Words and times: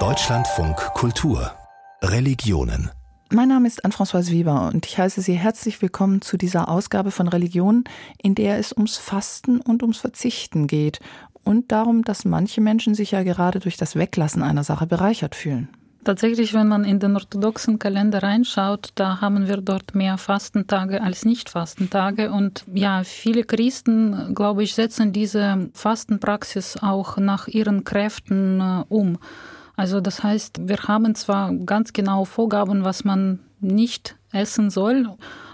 Deutschlandfunk 0.00 0.76
Kultur 0.94 1.52
Religionen 2.02 2.90
mein 3.30 3.48
Name 3.48 3.68
ist 3.68 3.84
Anne-Françoise 3.84 4.32
Weber 4.32 4.68
und 4.74 4.84
ich 4.84 4.98
heiße 4.98 5.20
Sie 5.22 5.34
herzlich 5.34 5.80
willkommen 5.80 6.20
zu 6.20 6.36
dieser 6.36 6.68
Ausgabe 6.68 7.12
von 7.12 7.28
Religion, 7.28 7.84
in 8.20 8.34
der 8.34 8.58
es 8.58 8.72
ums 8.72 8.96
Fasten 8.96 9.60
und 9.60 9.82
ums 9.82 9.98
Verzichten 9.98 10.66
geht 10.66 10.98
und 11.44 11.70
darum, 11.70 12.02
dass 12.02 12.24
manche 12.24 12.60
Menschen 12.60 12.96
sich 12.96 13.12
ja 13.12 13.22
gerade 13.22 13.60
durch 13.60 13.76
das 13.76 13.94
Weglassen 13.94 14.42
einer 14.42 14.64
Sache 14.64 14.88
bereichert 14.88 15.36
fühlen. 15.36 15.68
Tatsächlich, 16.04 16.52
wenn 16.52 16.68
man 16.68 16.84
in 16.84 16.98
den 16.98 17.14
orthodoxen 17.14 17.78
Kalender 17.78 18.22
reinschaut, 18.22 18.90
da 18.94 19.22
haben 19.22 19.48
wir 19.48 19.56
dort 19.58 19.94
mehr 19.94 20.18
Fastentage 20.18 21.02
als 21.02 21.24
Nicht-Fastentage. 21.24 22.30
Und 22.30 22.64
ja, 22.72 23.04
viele 23.04 23.44
Christen, 23.44 24.34
glaube 24.34 24.62
ich, 24.62 24.74
setzen 24.74 25.12
diese 25.12 25.70
Fastenpraxis 25.72 26.76
auch 26.82 27.16
nach 27.16 27.48
ihren 27.48 27.84
Kräften 27.84 28.60
äh, 28.60 28.84
um. 28.88 29.18
Also 29.76 30.00
das 30.02 30.22
heißt, 30.22 30.68
wir 30.68 30.76
haben 30.84 31.14
zwar 31.14 31.54
ganz 31.54 31.92
genau 31.92 32.26
Vorgaben, 32.26 32.84
was 32.84 33.04
man 33.04 33.40
nicht 33.60 34.16
essen 34.30 34.68
soll, 34.68 35.08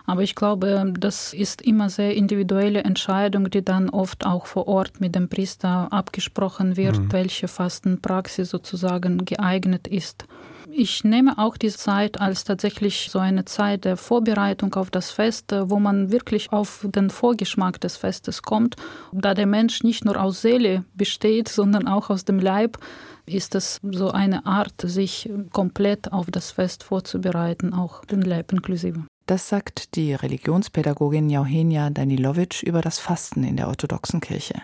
aber 0.06 0.22
ich 0.22 0.34
glaube, 0.34 0.92
das 0.98 1.32
ist 1.32 1.62
immer 1.62 1.90
sehr 1.90 2.14
individuelle 2.14 2.84
Entscheidung, 2.84 3.50
die 3.50 3.64
dann 3.64 3.90
oft 3.90 4.26
auch 4.26 4.46
vor 4.46 4.68
Ort 4.68 5.00
mit 5.00 5.14
dem 5.14 5.28
Priester 5.28 5.92
abgesprochen 5.92 6.76
wird, 6.76 6.98
mhm. 6.98 7.12
welche 7.12 7.48
Fastenpraxis 7.48 8.50
sozusagen 8.50 9.24
geeignet 9.24 9.86
ist. 9.88 10.26
Ich 10.72 11.02
nehme 11.02 11.36
auch 11.36 11.56
diese 11.56 11.78
Zeit 11.78 12.20
als 12.20 12.44
tatsächlich 12.44 13.08
so 13.10 13.18
eine 13.18 13.44
Zeit 13.44 13.84
der 13.84 13.96
Vorbereitung 13.96 14.74
auf 14.74 14.90
das 14.90 15.10
Fest, 15.10 15.52
wo 15.64 15.80
man 15.80 16.12
wirklich 16.12 16.52
auf 16.52 16.86
den 16.88 17.10
Vorgeschmack 17.10 17.80
des 17.80 17.96
Festes 17.96 18.42
kommt, 18.42 18.76
da 19.12 19.34
der 19.34 19.46
Mensch 19.46 19.82
nicht 19.82 20.04
nur 20.04 20.20
aus 20.20 20.42
Seele 20.42 20.84
besteht, 20.94 21.48
sondern 21.48 21.88
auch 21.88 22.08
aus 22.08 22.24
dem 22.24 22.38
Leib 22.38 22.78
ist 23.26 23.54
es 23.54 23.80
so 23.82 24.10
eine 24.10 24.46
Art, 24.46 24.80
sich 24.82 25.30
komplett 25.52 26.12
auf 26.12 26.30
das 26.30 26.52
Fest 26.52 26.84
vorzubereiten, 26.84 27.72
auch 27.72 28.04
den 28.04 28.22
Leib 28.22 28.52
inklusive. 28.52 29.04
Das 29.30 29.48
sagt 29.48 29.94
die 29.94 30.12
Religionspädagogin 30.12 31.30
Eugenia 31.38 31.88
Danilovic 31.90 32.64
über 32.64 32.80
das 32.80 32.98
Fasten 32.98 33.44
in 33.44 33.56
der 33.56 33.68
orthodoxen 33.68 34.20
Kirche. 34.20 34.60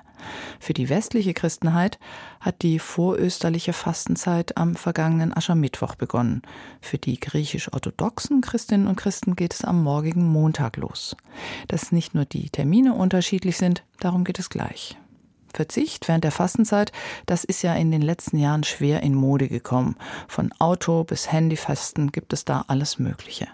Für 0.58 0.74
die 0.74 0.88
westliche 0.88 1.34
Christenheit 1.34 2.00
hat 2.40 2.62
die 2.62 2.80
vorösterliche 2.80 3.72
Fastenzeit 3.72 4.56
am 4.56 4.74
vergangenen 4.74 5.32
Aschermittwoch 5.32 5.94
begonnen. 5.94 6.42
Für 6.80 6.98
die 6.98 7.20
griechisch-orthodoxen 7.20 8.40
Christinnen 8.40 8.88
und 8.88 8.96
Christen 8.96 9.36
geht 9.36 9.54
es 9.54 9.62
am 9.62 9.84
morgigen 9.84 10.26
Montag 10.26 10.78
los. 10.78 11.16
Dass 11.68 11.92
nicht 11.92 12.16
nur 12.16 12.24
die 12.24 12.50
Termine 12.50 12.92
unterschiedlich 12.94 13.58
sind, 13.58 13.84
darum 14.00 14.24
geht 14.24 14.40
es 14.40 14.50
gleich. 14.50 14.96
Verzicht 15.54 16.08
während 16.08 16.24
der 16.24 16.32
Fastenzeit, 16.32 16.90
das 17.26 17.44
ist 17.44 17.62
ja 17.62 17.76
in 17.76 17.92
den 17.92 18.02
letzten 18.02 18.36
Jahren 18.36 18.64
schwer 18.64 19.04
in 19.04 19.14
Mode 19.14 19.46
gekommen. 19.46 19.94
Von 20.26 20.50
Auto 20.58 21.04
bis 21.04 21.30
Handyfasten 21.30 22.10
gibt 22.10 22.32
es 22.32 22.44
da 22.44 22.64
alles 22.66 22.98
Mögliche. 22.98 23.46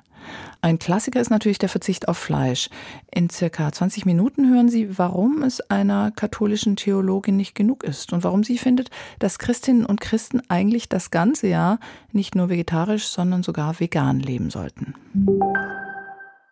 Ein 0.61 0.78
Klassiker 0.78 1.20
ist 1.20 1.31
natürlich 1.31 1.59
der 1.59 1.69
Verzicht 1.69 2.09
auf 2.09 2.19
Fleisch. 2.19 2.69
In 3.12 3.28
circa 3.31 3.73
20 3.73 4.06
Minuten 4.06 4.53
hören 4.53 4.69
Sie, 4.69 4.98
warum 4.98 5.42
es 5.42 5.61
einer 5.70 6.11
katholischen 6.11 6.77
Theologin 6.77 7.37
nicht 7.37 7.55
genug 7.55 7.83
ist 7.83 8.12
und 8.12 8.25
warum 8.25 8.45
sie 8.45 8.59
findet, 8.59 8.91
dass 9.19 9.39
Christinnen 9.39 9.84
und 9.84 10.00
Christen 10.00 10.43
eigentlich 10.48 10.89
das 10.89 11.11
ganze 11.11 11.48
Jahr 11.48 11.78
nicht 12.12 12.34
nur 12.34 12.48
vegetarisch, 12.48 13.09
sondern 13.09 13.43
sogar 13.43 13.81
vegan 13.81 14.20
leben 14.20 14.50
sollten. 14.50 14.95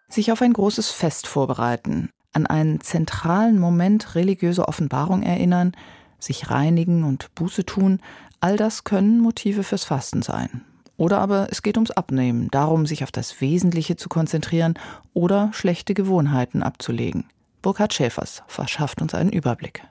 Sich 0.09 0.33
auf 0.33 0.43
ein 0.43 0.53
großes 0.53 0.91
Fest 0.91 1.27
vorbereiten, 1.27 2.11
an 2.33 2.47
einen 2.47 2.81
zentralen 2.81 3.59
Moment 3.59 4.15
religiöser 4.15 4.69
Offenbarung 4.69 5.23
erinnern, 5.23 5.73
sich 6.19 6.51
reinigen 6.51 7.05
und 7.05 7.35
Buße 7.35 7.65
tun, 7.65 8.01
all 8.41 8.57
das 8.57 8.85
können 8.85 9.21
Motive 9.21 9.63
fürs 9.63 9.85
Fasten 9.85 10.23
sein. 10.23 10.63
Oder 11.01 11.17
aber 11.17 11.48
es 11.51 11.62
geht 11.62 11.79
ums 11.79 11.93
Abnehmen, 11.93 12.51
darum, 12.51 12.84
sich 12.84 13.03
auf 13.05 13.11
das 13.11 13.41
Wesentliche 13.41 13.97
zu 13.97 14.11
konzentrieren 14.11 14.75
oder 15.15 15.51
schlechte 15.55 15.95
Gewohnheiten 15.95 16.63
abzulegen. 16.63 17.24
Burkhard 17.63 17.95
Schäfers 17.95 18.42
verschafft 18.48 19.01
uns 19.01 19.14
einen 19.14 19.30
Überblick. 19.33 19.83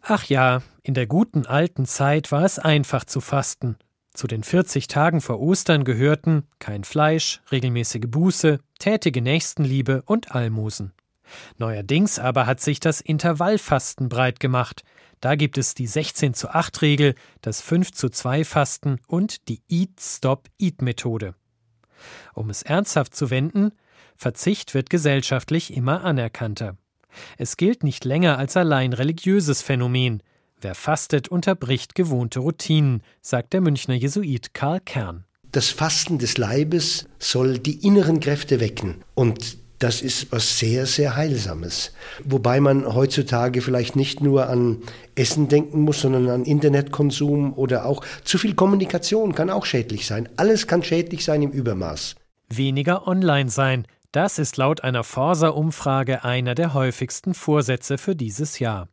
Ach 0.00 0.24
ja, 0.24 0.62
in 0.82 0.94
der 0.94 1.06
guten 1.06 1.44
alten 1.44 1.84
Zeit 1.84 2.32
war 2.32 2.44
es 2.44 2.58
einfach 2.58 3.04
zu 3.04 3.20
fasten. 3.20 3.76
Zu 4.14 4.26
den 4.26 4.42
40 4.42 4.88
Tagen 4.88 5.20
vor 5.20 5.38
Ostern 5.38 5.84
gehörten 5.84 6.44
kein 6.60 6.84
Fleisch, 6.84 7.42
regelmäßige 7.52 8.06
Buße, 8.08 8.58
tätige 8.78 9.20
Nächstenliebe 9.20 10.02
und 10.06 10.34
Almosen. 10.34 10.92
Neuerdings 11.58 12.18
aber 12.18 12.46
hat 12.46 12.60
sich 12.60 12.80
das 12.80 13.00
Intervallfasten 13.00 14.08
breit 14.08 14.40
gemacht. 14.40 14.84
Da 15.20 15.36
gibt 15.36 15.58
es 15.58 15.74
die 15.74 15.86
16 15.86 16.34
zu 16.34 16.50
8 16.50 16.82
Regel, 16.82 17.14
das 17.40 17.60
5 17.60 17.92
zu 17.92 18.10
2 18.10 18.44
Fasten 18.44 18.98
und 19.06 19.48
die 19.48 19.62
Eat-Stop-Eat-Methode. 19.68 21.34
Um 22.34 22.50
es 22.50 22.62
ernsthaft 22.62 23.14
zu 23.14 23.30
wenden, 23.30 23.72
Verzicht 24.16 24.74
wird 24.74 24.90
gesellschaftlich 24.90 25.74
immer 25.74 26.04
anerkannter. 26.04 26.76
Es 27.38 27.56
gilt 27.56 27.84
nicht 27.84 28.04
länger 28.04 28.38
als 28.38 28.56
allein 28.56 28.92
religiöses 28.92 29.62
Phänomen. 29.62 30.22
Wer 30.60 30.74
fastet, 30.74 31.28
unterbricht 31.28 31.94
gewohnte 31.94 32.40
Routinen, 32.40 33.02
sagt 33.20 33.52
der 33.52 33.60
Münchner 33.60 33.94
Jesuit 33.94 34.54
Karl 34.54 34.80
Kern. 34.80 35.24
Das 35.52 35.70
Fasten 35.70 36.18
des 36.18 36.36
Leibes 36.36 37.06
soll 37.18 37.58
die 37.58 37.86
inneren 37.86 38.18
Kräfte 38.20 38.60
wecken 38.60 39.04
und 39.14 39.58
das 39.84 40.00
ist 40.00 40.32
was 40.32 40.58
sehr, 40.58 40.86
sehr 40.86 41.14
Heilsames. 41.14 41.92
Wobei 42.24 42.58
man 42.58 42.94
heutzutage 42.94 43.60
vielleicht 43.60 43.96
nicht 43.96 44.22
nur 44.22 44.48
an 44.48 44.78
Essen 45.14 45.48
denken 45.48 45.82
muss, 45.82 46.00
sondern 46.00 46.30
an 46.30 46.44
Internetkonsum 46.46 47.52
oder 47.52 47.84
auch 47.84 48.02
zu 48.24 48.38
viel 48.38 48.54
Kommunikation 48.54 49.34
kann 49.34 49.50
auch 49.50 49.66
schädlich 49.66 50.06
sein. 50.06 50.26
Alles 50.38 50.66
kann 50.66 50.82
schädlich 50.82 51.22
sein 51.22 51.42
im 51.42 51.50
Übermaß. 51.50 52.14
Weniger 52.48 53.06
online 53.06 53.50
sein. 53.50 53.86
Das 54.10 54.38
ist 54.38 54.56
laut 54.56 54.82
einer 54.82 55.04
Forsa-Umfrage 55.04 56.24
einer 56.24 56.54
der 56.54 56.72
häufigsten 56.72 57.34
Vorsätze 57.34 57.98
für 57.98 58.16
dieses 58.16 58.60
Jahr. 58.60 58.88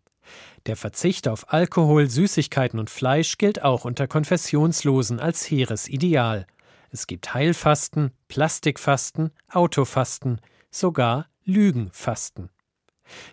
Der 0.66 0.76
Verzicht 0.76 1.30
auf 1.30 1.54
Alkohol, 1.54 2.10
Süßigkeiten 2.10 2.82
und 2.82 2.90
Fleisch 2.90 3.38
gilt 3.38 3.64
auch 3.64 3.86
unter 3.86 4.08
Konfessionslosen 4.10 5.22
als 5.22 5.50
hehres 5.50 5.88
Ideal. 5.88 6.46
Es 6.90 7.08
gibt 7.08 7.34
Heilfasten, 7.34 8.12
Plastikfasten, 8.28 9.32
Autofasten, 9.50 10.42
sogar 10.72 11.28
Lügenfasten. 11.44 12.50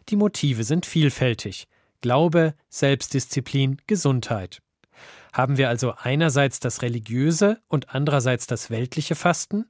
Die 0.08 0.16
Motive 0.16 0.64
sind 0.64 0.86
vielfältig 0.86 1.68
Glaube, 2.00 2.54
Selbstdisziplin, 2.68 3.78
Gesundheit. 3.88 4.62
Haben 5.32 5.56
wir 5.56 5.68
also 5.68 5.94
einerseits 5.96 6.60
das 6.60 6.82
religiöse 6.82 7.60
und 7.68 7.94
andererseits 7.94 8.46
das 8.46 8.70
weltliche 8.70 9.14
Fasten? 9.14 9.66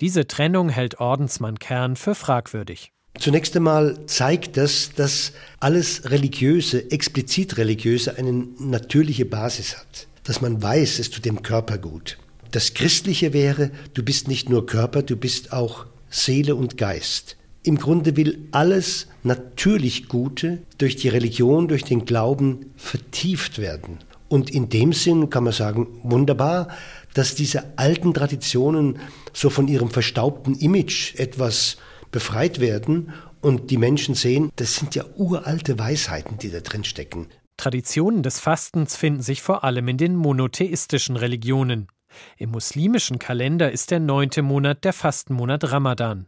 Diese 0.00 0.26
Trennung 0.26 0.68
hält 0.68 1.00
Ordensmann 1.00 1.58
Kern 1.58 1.96
für 1.96 2.14
fragwürdig. 2.14 2.92
Zunächst 3.18 3.56
einmal 3.56 4.06
zeigt 4.06 4.58
das, 4.58 4.92
dass 4.94 5.32
alles 5.58 6.10
Religiöse, 6.10 6.90
explizit 6.90 7.56
Religiöse, 7.56 8.18
eine 8.18 8.32
natürliche 8.58 9.24
Basis 9.24 9.78
hat. 9.78 10.06
Dass 10.24 10.42
man 10.42 10.62
weiß, 10.62 10.98
es 10.98 11.10
tut 11.10 11.24
dem 11.24 11.42
Körper 11.42 11.78
gut. 11.78 12.18
Das 12.50 12.74
Christliche 12.74 13.32
wäre, 13.32 13.70
du 13.94 14.02
bist 14.02 14.28
nicht 14.28 14.50
nur 14.50 14.66
Körper, 14.66 15.02
du 15.02 15.16
bist 15.16 15.52
auch 15.52 15.86
Seele 16.08 16.54
und 16.54 16.76
Geist. 16.76 17.36
Im 17.62 17.78
Grunde 17.78 18.16
will 18.16 18.46
alles 18.52 19.08
natürlich 19.24 20.08
Gute 20.08 20.62
durch 20.78 20.96
die 20.96 21.08
Religion, 21.08 21.66
durch 21.66 21.82
den 21.82 22.04
Glauben 22.04 22.72
vertieft 22.76 23.58
werden. 23.58 23.98
Und 24.28 24.50
in 24.50 24.68
dem 24.68 24.92
Sinn 24.92 25.30
kann 25.30 25.44
man 25.44 25.52
sagen, 25.52 25.88
wunderbar, 26.02 26.68
dass 27.14 27.34
diese 27.34 27.76
alten 27.76 28.14
Traditionen 28.14 28.98
so 29.32 29.50
von 29.50 29.68
ihrem 29.68 29.90
verstaubten 29.90 30.54
Image 30.54 31.14
etwas 31.16 31.76
befreit 32.12 32.60
werden 32.60 33.12
und 33.40 33.70
die 33.70 33.78
Menschen 33.78 34.14
sehen, 34.14 34.50
das 34.56 34.76
sind 34.76 34.94
ja 34.94 35.04
uralte 35.16 35.78
Weisheiten, 35.78 36.38
die 36.38 36.50
da 36.50 36.60
drin 36.60 36.84
stecken. 36.84 37.26
Traditionen 37.56 38.22
des 38.22 38.38
Fastens 38.38 38.96
finden 38.96 39.22
sich 39.22 39.42
vor 39.42 39.64
allem 39.64 39.88
in 39.88 39.96
den 39.96 40.14
monotheistischen 40.14 41.16
Religionen. 41.16 41.88
Im 42.36 42.50
muslimischen 42.50 43.18
Kalender 43.18 43.72
ist 43.72 43.90
der 43.90 44.00
neunte 44.00 44.42
Monat 44.42 44.84
der 44.84 44.92
Fastenmonat 44.92 45.72
Ramadan. 45.72 46.26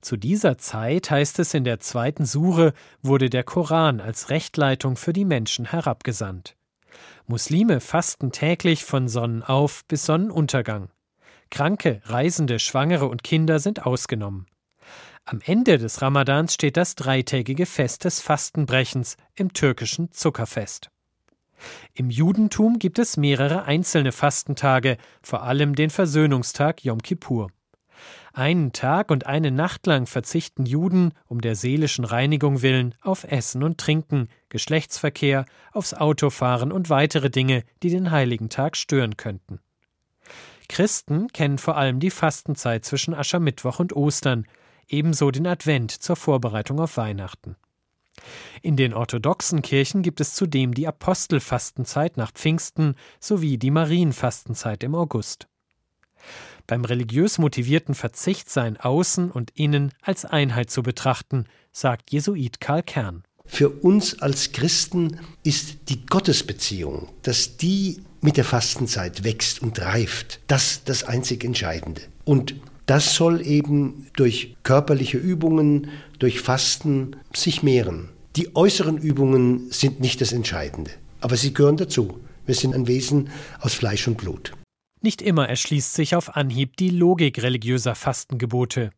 Zu 0.00 0.16
dieser 0.16 0.58
Zeit, 0.58 1.10
heißt 1.10 1.38
es 1.38 1.54
in 1.54 1.64
der 1.64 1.80
zweiten 1.80 2.24
Sure, 2.24 2.72
wurde 3.02 3.30
der 3.30 3.44
Koran 3.44 4.00
als 4.00 4.30
Rechtleitung 4.30 4.96
für 4.96 5.12
die 5.12 5.24
Menschen 5.24 5.66
herabgesandt. 5.66 6.56
Muslime 7.26 7.80
fasten 7.80 8.32
täglich 8.32 8.84
von 8.84 9.08
Sonnenauf 9.08 9.84
bis 9.86 10.06
Sonnenuntergang. 10.06 10.90
Kranke, 11.50 12.00
Reisende, 12.04 12.58
Schwangere 12.58 13.06
und 13.06 13.22
Kinder 13.22 13.58
sind 13.58 13.86
ausgenommen. 13.86 14.46
Am 15.24 15.40
Ende 15.44 15.76
des 15.76 16.00
Ramadans 16.00 16.54
steht 16.54 16.78
das 16.78 16.94
dreitägige 16.94 17.66
Fest 17.66 18.04
des 18.04 18.20
Fastenbrechens 18.20 19.16
im 19.34 19.52
türkischen 19.52 20.10
Zuckerfest. 20.10 20.90
Im 21.94 22.10
Judentum 22.10 22.78
gibt 22.78 22.98
es 22.98 23.16
mehrere 23.16 23.64
einzelne 23.64 24.12
Fastentage, 24.12 24.96
vor 25.22 25.42
allem 25.42 25.74
den 25.74 25.90
Versöhnungstag 25.90 26.84
Yom 26.84 27.02
Kippur. 27.02 27.50
Einen 28.32 28.72
Tag 28.72 29.10
und 29.10 29.26
eine 29.26 29.50
Nacht 29.50 29.86
lang 29.86 30.06
verzichten 30.06 30.64
Juden 30.64 31.12
um 31.26 31.40
der 31.40 31.56
seelischen 31.56 32.04
Reinigung 32.04 32.62
willen 32.62 32.94
auf 33.00 33.24
Essen 33.24 33.64
und 33.64 33.78
Trinken, 33.78 34.28
Geschlechtsverkehr, 34.48 35.44
aufs 35.72 35.94
Autofahren 35.94 36.70
und 36.70 36.88
weitere 36.88 37.30
Dinge, 37.30 37.64
die 37.82 37.90
den 37.90 38.10
heiligen 38.10 38.48
Tag 38.48 38.76
stören 38.76 39.16
könnten. 39.16 39.60
Christen 40.68 41.28
kennen 41.28 41.58
vor 41.58 41.76
allem 41.76 41.98
die 41.98 42.10
Fastenzeit 42.10 42.84
zwischen 42.84 43.14
Aschermittwoch 43.14 43.80
und 43.80 43.96
Ostern, 43.96 44.46
ebenso 44.86 45.30
den 45.30 45.46
Advent 45.46 45.90
zur 45.90 46.16
Vorbereitung 46.16 46.78
auf 46.78 46.96
Weihnachten. 46.96 47.56
In 48.62 48.76
den 48.76 48.94
orthodoxen 48.94 49.62
Kirchen 49.62 50.02
gibt 50.02 50.20
es 50.20 50.34
zudem 50.34 50.74
die 50.74 50.86
Apostelfastenzeit 50.86 52.16
nach 52.16 52.32
Pfingsten 52.32 52.94
sowie 53.20 53.58
die 53.58 53.70
Marienfastenzeit 53.70 54.82
im 54.82 54.94
August. 54.94 55.48
Beim 56.66 56.84
religiös 56.84 57.38
motivierten 57.38 57.94
Verzicht 57.94 58.50
seien 58.50 58.76
Außen 58.76 59.30
und 59.30 59.50
Innen 59.52 59.92
als 60.02 60.24
Einheit 60.24 60.70
zu 60.70 60.82
betrachten, 60.82 61.46
sagt 61.72 62.12
Jesuit 62.12 62.60
Karl 62.60 62.82
Kern. 62.82 63.22
Für 63.46 63.70
uns 63.70 64.20
als 64.20 64.52
Christen 64.52 65.18
ist 65.42 65.88
die 65.88 66.04
Gottesbeziehung, 66.04 67.08
dass 67.22 67.56
die 67.56 68.02
mit 68.20 68.36
der 68.36 68.44
Fastenzeit 68.44 69.24
wächst 69.24 69.62
und 69.62 69.80
reift, 69.80 70.40
das 70.46 70.84
das 70.84 71.04
einzig 71.04 71.44
Entscheidende. 71.44 72.02
Und 72.24 72.56
das 72.84 73.14
soll 73.14 73.46
eben 73.46 74.06
durch 74.16 74.56
körperliche 74.62 75.18
Übungen, 75.18 75.88
durch 76.18 76.40
Fasten 76.40 77.16
sich 77.34 77.62
mehren. 77.62 78.10
Die 78.36 78.54
äußeren 78.54 78.98
Übungen 78.98 79.70
sind 79.70 80.00
nicht 80.00 80.20
das 80.20 80.32
Entscheidende, 80.32 80.90
aber 81.20 81.36
sie 81.36 81.54
gehören 81.54 81.76
dazu. 81.76 82.20
Wir 82.46 82.54
sind 82.54 82.74
ein 82.74 82.86
Wesen 82.86 83.30
aus 83.60 83.74
Fleisch 83.74 84.06
und 84.08 84.16
Blut. 84.16 84.52
Nicht 85.00 85.22
immer 85.22 85.48
erschließt 85.48 85.94
sich 85.94 86.14
auf 86.16 86.36
Anhieb 86.36 86.76
die 86.76 86.90
Logik 86.90 87.42
religiöser 87.42 87.94
Fastengebote. 87.94 88.90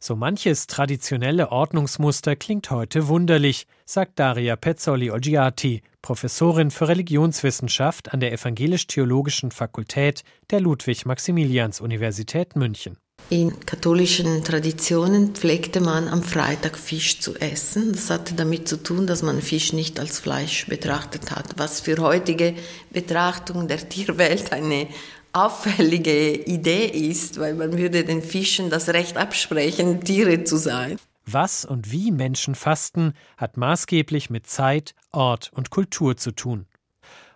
So 0.00 0.16
manches 0.16 0.66
traditionelle 0.66 1.52
Ordnungsmuster 1.52 2.36
klingt 2.36 2.70
heute 2.70 3.08
wunderlich, 3.08 3.66
sagt 3.84 4.18
Daria 4.18 4.56
Pezzoli 4.56 5.10
Oggiati, 5.10 5.82
Professorin 6.02 6.70
für 6.70 6.88
Religionswissenschaft 6.88 8.12
an 8.12 8.20
der 8.20 8.32
Evangelisch-Theologischen 8.32 9.50
Fakultät 9.50 10.22
der 10.50 10.60
Ludwig-Maximilians-Universität 10.60 12.56
München. 12.56 12.96
In 13.28 13.58
katholischen 13.66 14.44
Traditionen 14.44 15.34
pflegte 15.34 15.80
man 15.80 16.06
am 16.06 16.22
Freitag 16.22 16.78
Fisch 16.78 17.18
zu 17.18 17.34
essen. 17.34 17.92
Das 17.92 18.08
hatte 18.08 18.34
damit 18.34 18.68
zu 18.68 18.80
tun, 18.80 19.08
dass 19.08 19.22
man 19.22 19.42
Fisch 19.42 19.72
nicht 19.72 19.98
als 19.98 20.20
Fleisch 20.20 20.66
betrachtet 20.66 21.32
hat, 21.32 21.54
was 21.56 21.80
für 21.80 21.98
heutige 21.98 22.54
Betrachtung 22.90 23.66
der 23.66 23.88
Tierwelt 23.88 24.52
eine 24.52 24.86
auffällige 25.32 26.34
Idee 26.34 26.86
ist, 26.86 27.40
weil 27.40 27.54
man 27.54 27.76
würde 27.76 28.04
den 28.04 28.22
Fischen 28.22 28.70
das 28.70 28.90
Recht 28.90 29.16
absprechen, 29.16 30.02
Tiere 30.02 30.44
zu 30.44 30.56
sein. 30.56 30.96
Was 31.24 31.64
und 31.64 31.90
wie 31.90 32.12
Menschen 32.12 32.54
fasten, 32.54 33.12
hat 33.36 33.56
maßgeblich 33.56 34.30
mit 34.30 34.46
Zeit, 34.46 34.94
Ort 35.10 35.50
und 35.52 35.70
Kultur 35.70 36.16
zu 36.16 36.30
tun. 36.30 36.66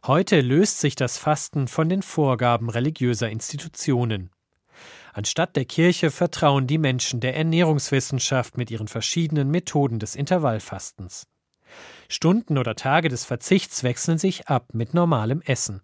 Heute 0.06 0.41
löst 0.41 0.79
sich 0.79 0.94
das 0.94 1.19
Fasten 1.19 1.67
von 1.67 1.88
den 1.88 2.03
Vorgaben 2.03 2.71
religiöser 2.71 3.29
Institutionen. 3.29 4.31
Anstatt 5.12 5.57
der 5.57 5.65
Kirche 5.65 6.11
vertrauen 6.11 6.67
die 6.67 6.79
Menschen 6.79 7.21
der 7.21 7.37
Ernährungswissenschaft 7.37 8.57
mit 8.57 8.71
ihren 8.71 8.89
verschiedenen 8.89 9.51
Methoden 9.51 9.99
des 9.99 10.15
Intervallfastens. 10.15 11.27
Stunden 12.09 12.59
oder 12.59 12.75
Tage 12.75 13.09
des 13.09 13.25
Verzichts 13.25 13.83
wechseln 13.83 14.19
sich 14.19 14.49
ab 14.49 14.69
mit 14.73 14.95
normalem 14.95 15.43
Essen. 15.43 15.83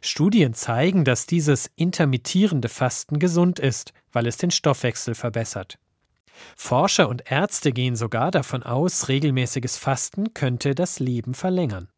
Studien 0.00 0.54
zeigen, 0.54 1.04
dass 1.04 1.26
dieses 1.26 1.70
intermittierende 1.76 2.68
Fasten 2.68 3.18
gesund 3.18 3.58
ist, 3.58 3.92
weil 4.10 4.26
es 4.26 4.36
den 4.36 4.50
Stoffwechsel 4.50 5.14
verbessert. 5.14 5.78
Forscher 6.56 7.08
und 7.08 7.30
Ärzte 7.30 7.72
gehen 7.72 7.94
sogar 7.94 8.30
davon 8.30 8.62
aus, 8.62 9.08
regelmäßiges 9.08 9.76
Fasten 9.76 10.34
könnte 10.34 10.74
das 10.74 10.98
Leben 10.98 11.34
verlängern. 11.34 11.88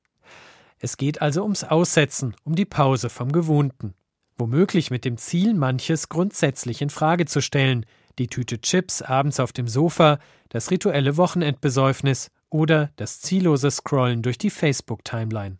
Es 0.79 0.97
geht 0.97 1.23
also 1.23 1.43
ums 1.43 1.65
Aussetzen, 1.65 2.37
um 2.45 2.55
die 2.55 2.67
Pause 2.67 3.09
vom 3.09 3.33
Gewohnten 3.33 3.95
womöglich 4.39 4.91
mit 4.91 5.05
dem 5.05 5.17
Ziel, 5.17 5.55
manches 5.55 6.09
grundsätzlich 6.09 6.83
in 6.83 6.91
Frage 6.91 7.27
zu 7.27 7.41
stellen, 7.41 7.87
die 8.19 8.29
Tüte 8.29 8.61
Chips 8.61 9.03
abends 9.03 9.41
auf 9.41 9.53
dem 9.53 9.69
Sofa, 9.69 10.19
das 10.49 10.71
rituelle 10.71 11.17
Wochenendbesäufnis 11.17 12.31
oder 12.51 12.91
das 12.97 13.21
ziellose 13.21 13.71
Scrollen 13.71 14.23
durch 14.23 14.39
die 14.39 14.51
Facebook-Timeline. 14.51 15.59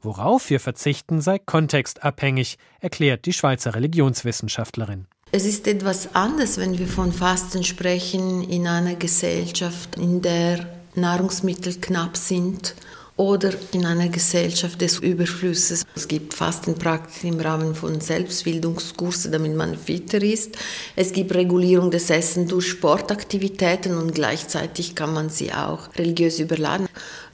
Worauf 0.00 0.50
wir 0.50 0.60
verzichten, 0.60 1.20
sei 1.20 1.38
kontextabhängig, 1.38 2.58
erklärt 2.80 3.26
die 3.26 3.32
Schweizer 3.32 3.74
Religionswissenschaftlerin. 3.74 5.06
Es 5.32 5.44
ist 5.44 5.66
etwas 5.66 6.14
anders, 6.14 6.58
wenn 6.58 6.78
wir 6.78 6.86
von 6.86 7.12
Fasten 7.12 7.64
sprechen 7.64 8.48
in 8.48 8.66
einer 8.66 8.94
Gesellschaft, 8.94 9.96
in 9.96 10.22
der 10.22 10.66
Nahrungsmittel 10.94 11.74
knapp 11.80 12.16
sind 12.16 12.74
oder 13.16 13.52
in 13.72 13.86
einer 13.86 14.08
Gesellschaft 14.08 14.80
des 14.80 14.98
Überflusses. 14.98 15.84
Es 15.94 16.06
gibt 16.06 16.34
Fastenpraktiken 16.34 17.34
im 17.34 17.40
Rahmen 17.40 17.74
von 17.74 18.00
Selbstbildungskursen, 18.00 19.32
damit 19.32 19.56
man 19.56 19.76
fitter 19.76 20.22
ist. 20.22 20.56
Es 20.96 21.12
gibt 21.12 21.34
Regulierung 21.34 21.90
des 21.90 22.10
Essens 22.10 22.50
durch 22.50 22.68
Sportaktivitäten 22.68 23.96
und 23.96 24.14
gleichzeitig 24.14 24.94
kann 24.94 25.14
man 25.14 25.30
sie 25.30 25.52
auch 25.52 25.88
religiös 25.96 26.40
überladen. 26.40 26.88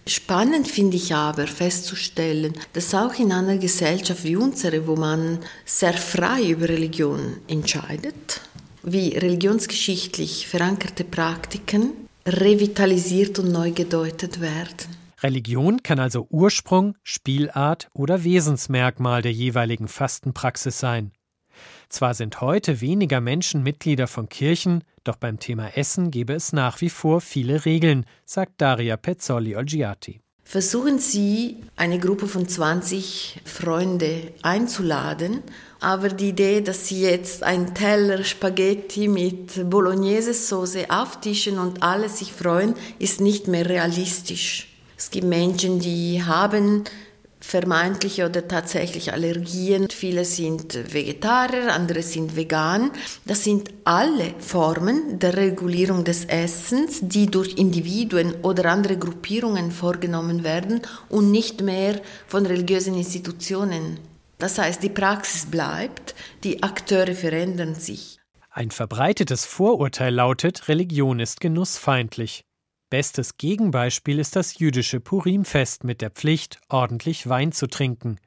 Spannend 0.06 0.66
finde 0.68 0.96
ich 0.96 1.14
aber 1.14 1.46
festzustellen, 1.46 2.54
dass 2.72 2.94
auch 2.94 3.14
in 3.18 3.32
einer 3.32 3.56
Gesellschaft 3.58 4.24
wie 4.24 4.36
unsere, 4.36 4.86
wo 4.86 4.96
man 4.96 5.38
sehr 5.64 5.92
frei 5.92 6.50
über 6.50 6.68
Religion 6.68 7.38
entscheidet, 7.46 8.40
wie 8.82 9.16
religionsgeschichtlich 9.16 10.48
verankerte 10.48 11.04
Praktiken 11.04 11.92
revitalisiert 12.26 13.38
und 13.38 13.52
neu 13.52 13.70
gedeutet 13.70 14.40
werden. 14.40 15.01
Religion 15.22 15.82
kann 15.82 16.00
also 16.00 16.26
Ursprung, 16.30 16.96
Spielart 17.02 17.88
oder 17.94 18.24
Wesensmerkmal 18.24 19.22
der 19.22 19.32
jeweiligen 19.32 19.86
Fastenpraxis 19.86 20.78
sein. 20.78 21.12
Zwar 21.88 22.14
sind 22.14 22.40
heute 22.40 22.80
weniger 22.80 23.20
Menschen 23.20 23.62
Mitglieder 23.62 24.08
von 24.08 24.28
Kirchen, 24.28 24.82
doch 25.04 25.16
beim 25.16 25.38
Thema 25.38 25.76
Essen 25.76 26.10
gäbe 26.10 26.32
es 26.32 26.52
nach 26.52 26.80
wie 26.80 26.90
vor 26.90 27.20
viele 27.20 27.64
Regeln, 27.64 28.06
sagt 28.24 28.60
Daria 28.60 28.96
Pezzoli 28.96 29.54
Olgiati. 29.54 30.20
Versuchen 30.44 30.98
Sie, 30.98 31.58
eine 31.76 32.00
Gruppe 32.00 32.26
von 32.26 32.48
20 32.48 33.42
Freunde 33.44 34.32
einzuladen, 34.42 35.42
aber 35.80 36.08
die 36.08 36.30
Idee, 36.30 36.60
dass 36.62 36.88
Sie 36.88 37.00
jetzt 37.02 37.42
einen 37.42 37.74
Teller 37.74 38.24
Spaghetti 38.24 39.06
mit 39.06 39.70
Bolognese-Soße 39.70 40.90
auftischen 40.90 41.58
und 41.58 41.82
alle 41.82 42.08
sich 42.08 42.32
freuen, 42.32 42.74
ist 42.98 43.20
nicht 43.20 43.46
mehr 43.46 43.68
realistisch. 43.68 44.71
Es 45.02 45.10
gibt 45.10 45.26
Menschen, 45.26 45.80
die 45.80 46.22
haben 46.24 46.84
vermeintliche 47.40 48.24
oder 48.24 48.46
tatsächlich 48.46 49.12
Allergien. 49.12 49.88
Viele 49.90 50.24
sind 50.24 50.94
Vegetarier, 50.94 51.74
andere 51.74 52.02
sind 52.02 52.36
vegan. 52.36 52.92
Das 53.24 53.42
sind 53.42 53.70
alle 53.82 54.32
Formen 54.38 55.18
der 55.18 55.36
Regulierung 55.36 56.04
des 56.04 56.26
Essens, 56.26 57.00
die 57.02 57.26
durch 57.26 57.58
Individuen 57.58 58.32
oder 58.42 58.66
andere 58.70 58.96
Gruppierungen 58.96 59.72
vorgenommen 59.72 60.44
werden 60.44 60.82
und 61.08 61.32
nicht 61.32 61.62
mehr 61.62 62.00
von 62.28 62.46
religiösen 62.46 62.94
Institutionen. 62.94 63.98
Das 64.38 64.56
heißt, 64.58 64.84
die 64.84 64.88
Praxis 64.88 65.46
bleibt, 65.46 66.14
die 66.44 66.62
Akteure 66.62 67.16
verändern 67.16 67.74
sich. 67.74 68.18
Ein 68.52 68.70
verbreitetes 68.70 69.46
Vorurteil 69.46 70.14
lautet, 70.14 70.68
Religion 70.68 71.18
ist 71.18 71.40
genussfeindlich. 71.40 72.44
Bestes 72.92 73.38
Gegenbeispiel 73.38 74.18
ist 74.18 74.36
das 74.36 74.58
jüdische 74.58 75.00
Purimfest 75.00 75.82
mit 75.82 76.02
der 76.02 76.10
Pflicht, 76.10 76.60
ordentlich 76.68 77.26
Wein 77.26 77.50
zu 77.50 77.66
trinken. 77.66 78.18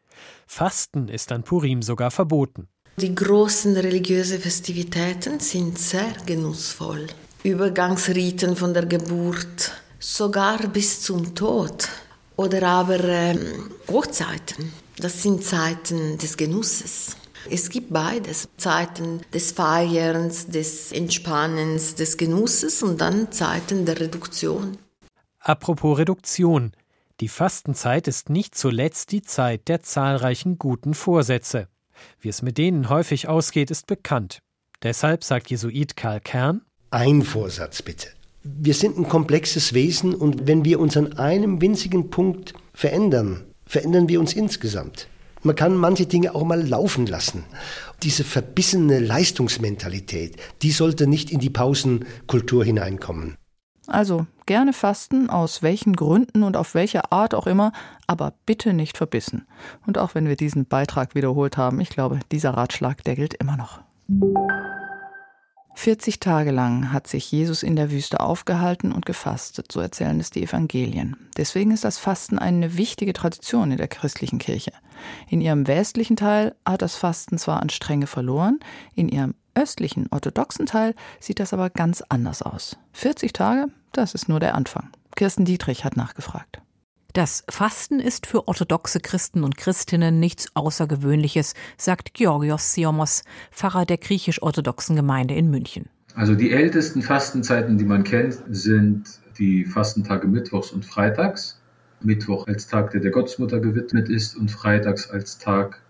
Fasten 0.47 1.07
ist 1.07 1.31
an 1.31 1.43
Purim 1.43 1.83
sogar 1.83 2.09
verboten. 2.09 2.67
Die 2.97 3.13
großen 3.13 3.77
religiösen 3.77 4.39
Festivitäten 4.41 5.39
sind 5.39 5.77
sehr 5.77 6.11
genussvoll. 6.25 7.05
Übergangsriten 7.43 8.55
von 8.55 8.73
der 8.73 8.87
Geburt, 8.87 9.71
sogar 9.99 10.57
bis 10.69 10.99
zum 10.99 11.35
Tod. 11.35 11.87
Oder 12.35 12.67
aber 12.67 13.03
ähm, 13.03 13.69
Hochzeiten. 13.87 14.73
Das 14.97 15.21
sind 15.21 15.43
Zeiten 15.43 16.17
des 16.17 16.37
Genusses. 16.37 17.17
Es 17.49 17.69
gibt 17.69 17.93
beides. 17.93 18.49
Zeiten 18.57 19.21
des 19.33 19.51
Feierns, 19.51 20.47
des 20.47 20.91
Entspannens, 20.91 21.95
des 21.95 22.17
Genusses 22.17 22.81
und 22.83 23.01
dann 23.01 23.31
Zeiten 23.31 23.85
der 23.85 23.99
Reduktion. 23.99 24.77
Apropos 25.39 25.97
Reduktion. 25.97 26.71
Die 27.19 27.27
Fastenzeit 27.29 28.07
ist 28.07 28.29
nicht 28.29 28.55
zuletzt 28.55 29.11
die 29.11 29.21
Zeit 29.21 29.67
der 29.67 29.81
zahlreichen 29.81 30.57
guten 30.57 30.93
Vorsätze. 30.93 31.67
Wie 32.19 32.29
es 32.29 32.41
mit 32.41 32.57
denen 32.57 32.89
häufig 32.89 33.27
ausgeht, 33.27 33.71
ist 33.71 33.87
bekannt. 33.87 34.39
Deshalb 34.83 35.23
sagt 35.23 35.49
Jesuit 35.49 35.95
Karl 35.95 36.19
Kern: 36.19 36.61
Ein 36.89 37.21
Vorsatz 37.21 37.81
bitte. 37.81 38.09
Wir 38.43 38.73
sind 38.73 38.97
ein 38.97 39.07
komplexes 39.07 39.73
Wesen 39.73 40.13
und 40.13 40.45
wenn 40.47 40.65
wir 40.65 40.79
uns 40.79 40.97
an 40.97 41.13
einem 41.13 41.61
winzigen 41.61 42.09
Punkt 42.09 42.53
verändern, 42.73 43.45
verändern 43.65 44.09
wir 44.09 44.19
uns 44.19 44.33
insgesamt. 44.33 45.07
Man 45.45 45.55
kann 45.55 45.75
manche 45.77 46.07
Dinge 46.07 46.33
auch 46.33 46.43
mal 46.43 46.67
laufen 46.67 47.05
lassen. 47.05 47.43
Diese 48.01 48.23
verbissene 48.23 48.99
Leistungsmentalität, 48.99 50.37
die 50.63 50.71
sollte 50.71 51.05
nicht 51.05 51.29
in 51.29 51.39
die 51.39 51.51
Pausenkultur 51.51 52.65
hineinkommen. 52.65 53.35
Also 53.85 54.25
gerne 54.47 54.73
fasten, 54.73 55.29
aus 55.29 55.61
welchen 55.61 55.95
Gründen 55.95 56.41
und 56.41 56.57
auf 56.57 56.73
welche 56.73 57.11
Art 57.11 57.35
auch 57.35 57.45
immer, 57.45 57.73
aber 58.07 58.33
bitte 58.47 58.73
nicht 58.73 58.97
verbissen. 58.97 59.45
Und 59.85 59.99
auch 59.99 60.15
wenn 60.15 60.27
wir 60.27 60.35
diesen 60.35 60.65
Beitrag 60.65 61.13
wiederholt 61.13 61.57
haben, 61.57 61.79
ich 61.79 61.89
glaube, 61.89 62.19
dieser 62.31 62.51
Ratschlag, 62.51 63.03
der 63.03 63.15
gilt 63.15 63.35
immer 63.35 63.55
noch. 63.55 63.81
40 65.75 66.19
Tage 66.19 66.51
lang 66.51 66.91
hat 66.91 67.05
sich 67.05 67.31
Jesus 67.31 67.61
in 67.61 67.75
der 67.75 67.91
Wüste 67.91 68.21
aufgehalten 68.21 68.91
und 68.91 69.05
gefastet, 69.05 69.71
so 69.71 69.81
erzählen 69.81 70.19
es 70.19 70.31
die 70.31 70.43
Evangelien. 70.43 71.17
Deswegen 71.37 71.71
ist 71.71 71.83
das 71.83 71.97
Fasten 71.97 72.39
eine 72.39 72.77
wichtige 72.77 73.13
Tradition 73.13 73.71
in 73.71 73.77
der 73.77 73.89
christlichen 73.89 74.39
Kirche. 74.39 74.71
In 75.29 75.41
ihrem 75.41 75.67
westlichen 75.67 76.15
Teil 76.15 76.55
hat 76.65 76.81
das 76.81 76.95
Fasten 76.95 77.37
zwar 77.37 77.61
an 77.61 77.69
Strenge 77.69 78.07
verloren, 78.07 78.59
in 78.95 79.09
ihrem 79.09 79.35
östlichen 79.53 80.07
orthodoxen 80.11 80.65
Teil 80.65 80.95
sieht 81.19 81.39
das 81.39 81.53
aber 81.53 81.69
ganz 81.69 82.01
anders 82.09 82.41
aus. 82.41 82.77
40 82.93 83.33
Tage, 83.33 83.67
das 83.91 84.13
ist 84.13 84.29
nur 84.29 84.39
der 84.39 84.55
Anfang. 84.55 84.89
Kirsten 85.15 85.45
Dietrich 85.45 85.85
hat 85.85 85.97
nachgefragt. 85.97 86.61
Das 87.15 87.45
Fasten 87.49 88.01
ist 88.01 88.27
für 88.27 88.45
orthodoxe 88.49 88.99
Christen 88.99 89.45
und 89.45 89.55
Christinnen 89.55 90.19
nichts 90.19 90.49
Außergewöhnliches, 90.53 91.53
sagt 91.77 92.13
Georgios 92.13 92.73
Siomos, 92.73 93.23
Pfarrer 93.51 93.85
der 93.85 93.99
griechisch-orthodoxen 93.99 94.97
Gemeinde 94.97 95.33
in 95.33 95.49
München. 95.49 95.87
Also 96.13 96.35
die 96.35 96.51
ältesten 96.51 97.01
Fastenzeiten, 97.01 97.77
die 97.77 97.85
man 97.85 98.03
kennt, 98.03 98.39
sind 98.49 99.05
die 99.39 99.63
Fastentage 99.63 100.27
Mittwochs 100.27 100.71
und 100.71 100.85
Freitags. 100.85 101.61
Mittwoch 102.01 102.47
als 102.47 102.67
Tag, 102.67 102.91
der 102.91 102.99
der 102.99 103.11
Gottesmutter 103.11 103.61
gewidmet 103.61 104.09
ist 104.09 104.35
und 104.35 104.51
Freitags 104.51 105.09
als 105.09 105.37
Tag 105.37 105.81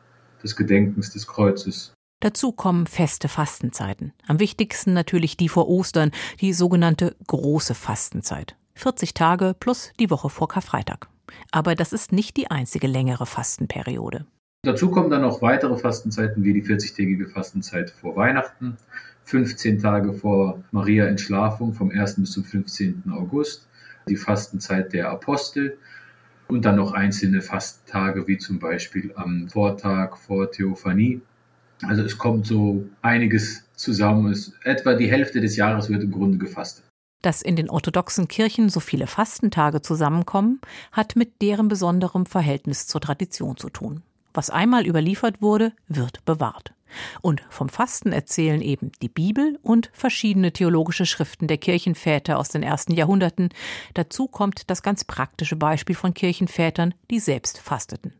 des 0.44 0.56
Gedenkens 0.56 1.10
des 1.10 1.26
Kreuzes. 1.26 1.92
Dazu 2.20 2.52
kommen 2.52 2.86
feste 2.86 3.30
Fastenzeiten. 3.30 4.14
Am 4.28 4.40
wichtigsten 4.40 4.94
natürlich 4.94 5.38
die 5.38 5.50
vor 5.50 5.68
Ostern, 5.68 6.12
die 6.40 6.54
sogenannte 6.54 7.16
große 7.26 7.74
Fastenzeit. 7.74 8.56
40 8.76 9.16
Tage 9.16 9.56
plus 9.60 9.92
die 10.00 10.12
Woche 10.12 10.30
vor 10.30 10.48
Karfreitag. 10.48 11.10
Aber 11.52 11.76
das 11.76 11.94
ist 11.94 12.12
nicht 12.12 12.38
die 12.38 12.50
einzige 12.50 12.88
längere 12.88 13.26
Fastenperiode. 13.26 14.26
Dazu 14.64 14.90
kommen 14.90 15.12
dann 15.12 15.22
noch 15.22 15.42
weitere 15.42 15.78
Fastenzeiten 15.78 16.44
wie 16.44 16.54
die 16.54 16.64
40-tägige 16.64 17.28
Fastenzeit 17.28 17.92
vor 17.92 18.16
Weihnachten, 18.16 18.78
15 19.26 19.80
Tage 19.80 20.14
vor 20.14 20.64
Maria 20.72 21.06
Entschlafung 21.06 21.74
vom 21.74 21.92
1. 21.92 22.16
bis 22.16 22.32
zum 22.32 22.44
15. 22.44 23.04
August, 23.12 23.68
die 24.08 24.16
Fastenzeit 24.16 24.94
der 24.94 25.10
Apostel 25.10 25.78
und 26.48 26.66
dann 26.66 26.78
noch 26.78 26.94
einzelne 26.94 27.42
Fastentage 27.42 28.28
wie 28.28 28.38
zum 28.38 28.60
Beispiel 28.60 29.12
am 29.16 29.50
Vortag 29.50 30.18
vor 30.18 30.52
Theophanie. 30.52 31.22
Also 31.84 32.04
es 32.04 32.18
kommt 32.18 32.46
so 32.46 32.86
einiges 33.02 33.66
zusammen. 33.76 34.32
Es, 34.32 34.54
etwa 34.64 34.94
die 34.94 35.10
Hälfte 35.10 35.42
des 35.42 35.56
Jahres 35.56 35.90
wird 35.90 36.04
im 36.04 36.12
Grunde 36.12 36.38
gefastet. 36.38 36.85
Dass 37.26 37.42
in 37.42 37.56
den 37.56 37.72
orthodoxen 37.72 38.28
Kirchen 38.28 38.70
so 38.70 38.80
viele 38.80 39.08
Fastentage 39.08 39.82
zusammenkommen, 39.82 40.62
hat 40.92 41.16
mit 41.16 41.42
deren 41.42 41.70
besonderem 41.70 42.28
Verhältnis 42.28 42.86
zur 42.86 43.02
Tradition 43.02 43.58
zu 43.58 43.72
tun. 43.72 44.04
Was 44.36 44.52
einmal 44.52 44.86
überliefert 44.86 45.42
wurde, 45.42 45.74
wird 45.88 46.24
bewahrt. 46.26 46.76
Und 47.24 47.42
vom 47.50 47.68
Fasten 47.68 48.12
erzählen 48.12 48.62
eben 48.62 48.92
die 49.02 49.10
Bibel 49.10 49.58
und 49.64 49.90
verschiedene 49.92 50.54
theologische 50.54 51.08
Schriften 51.08 51.48
der 51.48 51.58
Kirchenväter 51.58 52.38
aus 52.38 52.50
den 52.50 52.62
ersten 52.62 52.94
Jahrhunderten. 52.94 53.50
Dazu 53.96 54.28
kommt 54.28 54.70
das 54.70 54.84
ganz 54.84 55.04
praktische 55.04 55.56
Beispiel 55.56 55.96
von 55.96 56.14
Kirchenvätern, 56.14 56.94
die 57.10 57.20
selbst 57.20 57.58
fasteten. 57.58 58.14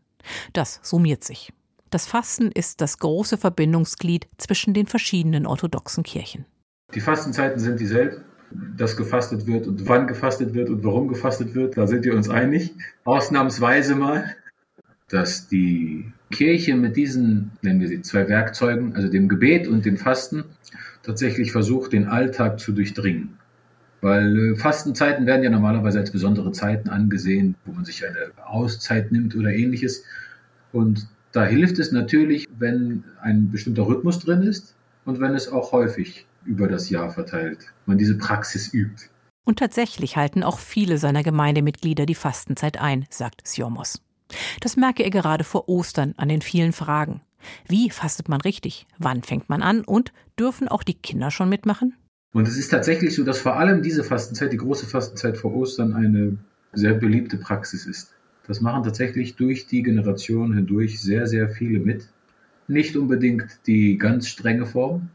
Das 0.52 0.80
summiert 0.82 1.22
sich. 1.22 1.52
Das 1.90 2.08
Fasten 2.08 2.50
ist 2.50 2.80
das 2.80 2.98
große 2.98 3.38
Verbindungsglied 3.38 4.26
zwischen 4.36 4.74
den 4.74 4.88
verschiedenen 4.88 5.46
orthodoxen 5.46 6.02
Kirchen. 6.02 6.44
Die 6.92 7.00
Fastenzeiten 7.00 7.60
sind 7.60 7.78
dieselben 7.78 8.25
dass 8.50 8.96
gefastet 8.96 9.46
wird 9.46 9.66
und 9.66 9.88
wann 9.88 10.06
gefastet 10.06 10.54
wird 10.54 10.68
und 10.70 10.84
warum 10.84 11.08
gefastet 11.08 11.54
wird, 11.54 11.76
da 11.76 11.86
sind 11.86 12.04
wir 12.04 12.14
uns 12.14 12.28
einig. 12.28 12.74
Ausnahmsweise 13.04 13.94
mal, 13.94 14.36
dass 15.08 15.48
die 15.48 16.12
Kirche 16.30 16.74
mit 16.76 16.96
diesen, 16.96 17.52
nennen 17.62 17.80
wir 17.80 17.88
sie, 17.88 18.02
zwei 18.02 18.28
Werkzeugen, 18.28 18.94
also 18.94 19.08
dem 19.08 19.28
Gebet 19.28 19.68
und 19.68 19.84
dem 19.84 19.96
Fasten, 19.96 20.44
tatsächlich 21.02 21.52
versucht, 21.52 21.92
den 21.92 22.06
Alltag 22.06 22.58
zu 22.58 22.72
durchdringen. 22.72 23.38
Weil 24.00 24.52
äh, 24.52 24.56
Fastenzeiten 24.56 25.26
werden 25.26 25.42
ja 25.42 25.50
normalerweise 25.50 25.98
als 26.00 26.10
besondere 26.10 26.52
Zeiten 26.52 26.88
angesehen, 26.88 27.54
wo 27.64 27.72
man 27.72 27.84
sich 27.84 28.04
eine 28.06 28.30
Auszeit 28.44 29.12
nimmt 29.12 29.34
oder 29.36 29.50
ähnliches. 29.50 30.04
Und 30.72 31.06
da 31.32 31.44
hilft 31.44 31.78
es 31.78 31.92
natürlich, 31.92 32.48
wenn 32.58 33.04
ein 33.20 33.50
bestimmter 33.50 33.86
Rhythmus 33.86 34.18
drin 34.18 34.42
ist 34.42 34.74
und 35.04 35.20
wenn 35.20 35.34
es 35.34 35.48
auch 35.48 35.72
häufig 35.72 36.26
über 36.46 36.68
das 36.68 36.90
Jahr 36.90 37.10
verteilt 37.10 37.72
man 37.86 37.98
diese 37.98 38.16
Praxis 38.16 38.72
übt. 38.72 39.08
Und 39.44 39.58
tatsächlich 39.58 40.16
halten 40.16 40.42
auch 40.42 40.58
viele 40.58 40.98
seiner 40.98 41.22
Gemeindemitglieder 41.22 42.06
die 42.06 42.14
Fastenzeit 42.14 42.80
ein, 42.80 43.06
sagt 43.10 43.46
Siomos. 43.46 44.02
Das 44.60 44.76
merke 44.76 45.04
er 45.04 45.10
gerade 45.10 45.44
vor 45.44 45.68
Ostern 45.68 46.14
an 46.16 46.28
den 46.28 46.42
vielen 46.42 46.72
Fragen. 46.72 47.20
Wie 47.68 47.90
fastet 47.90 48.28
man 48.28 48.40
richtig? 48.40 48.86
Wann 48.98 49.22
fängt 49.22 49.48
man 49.48 49.62
an? 49.62 49.82
Und 49.82 50.12
dürfen 50.38 50.66
auch 50.66 50.82
die 50.82 50.94
Kinder 50.94 51.30
schon 51.30 51.48
mitmachen? 51.48 51.94
Und 52.32 52.48
es 52.48 52.56
ist 52.56 52.70
tatsächlich 52.70 53.14
so, 53.14 53.24
dass 53.24 53.38
vor 53.38 53.56
allem 53.56 53.82
diese 53.82 54.04
Fastenzeit, 54.04 54.52
die 54.52 54.56
große 54.56 54.86
Fastenzeit 54.86 55.36
vor 55.36 55.54
Ostern, 55.54 55.94
eine 55.94 56.36
sehr 56.72 56.94
beliebte 56.94 57.36
Praxis 57.36 57.86
ist. 57.86 58.12
Das 58.46 58.60
machen 58.60 58.82
tatsächlich 58.82 59.36
durch 59.36 59.66
die 59.66 59.82
Generation 59.82 60.54
hindurch 60.54 61.00
sehr, 61.00 61.26
sehr 61.26 61.48
viele 61.48 61.80
mit. 61.80 62.08
Nicht 62.68 62.96
unbedingt 62.96 63.60
die 63.66 63.96
ganz 63.96 64.28
strenge 64.28 64.66
Form, 64.66 65.08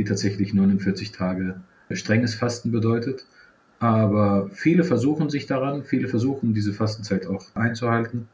die 0.00 0.04
tatsächlich 0.04 0.54
49 0.54 1.12
Tage 1.12 1.60
strenges 1.90 2.34
Fasten 2.34 2.70
bedeutet. 2.72 3.26
Aber 3.80 4.48
viele 4.52 4.82
versuchen 4.82 5.28
sich 5.28 5.46
daran, 5.46 5.84
viele 5.84 6.08
versuchen 6.08 6.54
diese 6.54 6.72
Fastenzeit 6.72 7.26
auch 7.26 7.44
einzuhalten, 7.54 8.28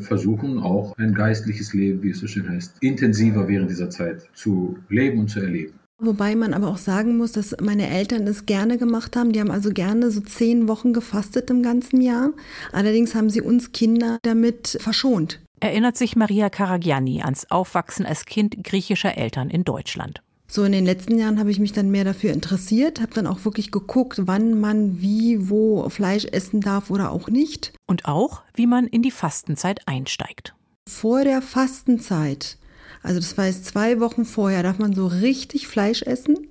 versuchen 0.00 0.58
auch 0.58 0.96
ein 0.98 1.14
geistliches 1.14 1.72
Leben, 1.72 2.02
wie 2.02 2.10
es 2.10 2.18
so 2.18 2.26
schön 2.26 2.48
heißt, 2.48 2.78
intensiver 2.80 3.46
während 3.46 3.70
dieser 3.70 3.90
Zeit 3.90 4.28
zu 4.34 4.76
leben 4.88 5.20
und 5.20 5.28
zu 5.28 5.40
erleben. 5.40 5.74
Wobei 5.98 6.34
man 6.34 6.52
aber 6.52 6.68
auch 6.68 6.78
sagen 6.78 7.16
muss, 7.16 7.30
dass 7.30 7.54
meine 7.60 7.88
Eltern 7.88 8.26
es 8.26 8.46
gerne 8.46 8.76
gemacht 8.76 9.14
haben. 9.14 9.32
Die 9.32 9.40
haben 9.40 9.52
also 9.52 9.70
gerne 9.70 10.10
so 10.10 10.20
zehn 10.20 10.66
Wochen 10.66 10.92
gefastet 10.92 11.48
im 11.50 11.62
ganzen 11.62 12.00
Jahr. 12.00 12.32
Allerdings 12.72 13.14
haben 13.14 13.30
sie 13.30 13.40
uns 13.40 13.70
Kinder 13.70 14.18
damit 14.22 14.76
verschont. 14.80 15.40
Erinnert 15.60 15.96
sich 15.96 16.16
Maria 16.16 16.50
Karagianni 16.50 17.22
ans 17.22 17.48
Aufwachsen 17.50 18.04
als 18.04 18.26
Kind 18.26 18.64
griechischer 18.64 19.16
Eltern 19.16 19.50
in 19.50 19.62
Deutschland. 19.64 20.20
So 20.46 20.62
in 20.64 20.72
den 20.72 20.84
letzten 20.84 21.18
Jahren 21.18 21.38
habe 21.38 21.50
ich 21.50 21.58
mich 21.58 21.72
dann 21.72 21.90
mehr 21.90 22.04
dafür 22.04 22.32
interessiert, 22.32 23.00
habe 23.00 23.14
dann 23.14 23.26
auch 23.26 23.44
wirklich 23.44 23.70
geguckt, 23.70 24.22
wann 24.26 24.60
man 24.60 25.00
wie, 25.00 25.48
wo 25.48 25.88
Fleisch 25.88 26.26
essen 26.26 26.60
darf 26.60 26.90
oder 26.90 27.10
auch 27.10 27.28
nicht. 27.28 27.72
Und 27.86 28.04
auch, 28.04 28.42
wie 28.54 28.66
man 28.66 28.86
in 28.86 29.02
die 29.02 29.10
Fastenzeit 29.10 29.80
einsteigt. 29.86 30.54
Vor 30.88 31.24
der 31.24 31.42
Fastenzeit, 31.42 32.58
also 33.02 33.20
das 33.20 33.36
heißt 33.36 33.64
zwei 33.64 34.00
Wochen 34.00 34.24
vorher, 34.24 34.62
darf 34.62 34.78
man 34.78 34.94
so 34.94 35.06
richtig 35.06 35.66
Fleisch 35.66 36.02
essen. 36.02 36.48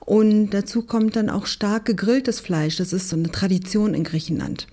Und 0.00 0.50
dazu 0.50 0.82
kommt 0.82 1.14
dann 1.14 1.30
auch 1.30 1.46
stark 1.46 1.84
gegrilltes 1.84 2.40
Fleisch. 2.40 2.76
Das 2.76 2.92
ist 2.92 3.08
so 3.08 3.16
eine 3.16 3.30
Tradition 3.30 3.94
in 3.94 4.02
Griechenland. 4.02 4.66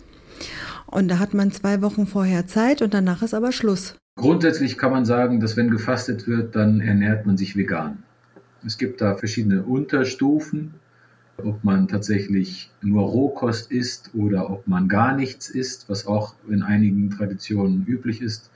Und 0.88 1.10
da 1.10 1.20
hat 1.20 1.34
man 1.34 1.52
zwei 1.52 1.82
Wochen 1.82 2.08
vorher 2.08 2.48
Zeit 2.48 2.82
und 2.82 2.94
danach 2.94 3.22
ist 3.22 3.34
aber 3.34 3.52
Schluss. 3.52 3.96
Grundsätzlich 4.18 4.78
kann 4.78 4.92
man 4.92 5.06
sagen, 5.06 5.40
dass 5.40 5.56
wenn 5.56 5.70
gefastet 5.70 6.28
wird, 6.28 6.56
dann 6.56 6.80
ernährt 6.82 7.28
man 7.28 7.38
sich 7.38 7.56
vegan. 7.56 8.04
Es 8.68 8.78
gibt 8.78 9.00
da 9.00 9.16
verschiedene 9.16 9.64
Unterstufen, 9.64 10.74
ob 11.38 11.64
man 11.64 11.88
tatsächlich 11.88 12.70
nur 12.82 13.04
Rohkost 13.04 13.72
isst 13.72 14.12
oder 14.14 14.50
ob 14.50 14.68
man 14.68 14.90
gar 14.90 15.16
nichts 15.16 15.50
isst, 15.50 15.88
was 15.88 16.06
auch 16.06 16.36
in 16.50 16.64
einigen 16.64 17.10
Traditionen 17.10 17.86
üblich 17.88 18.22
ist. 18.22 18.52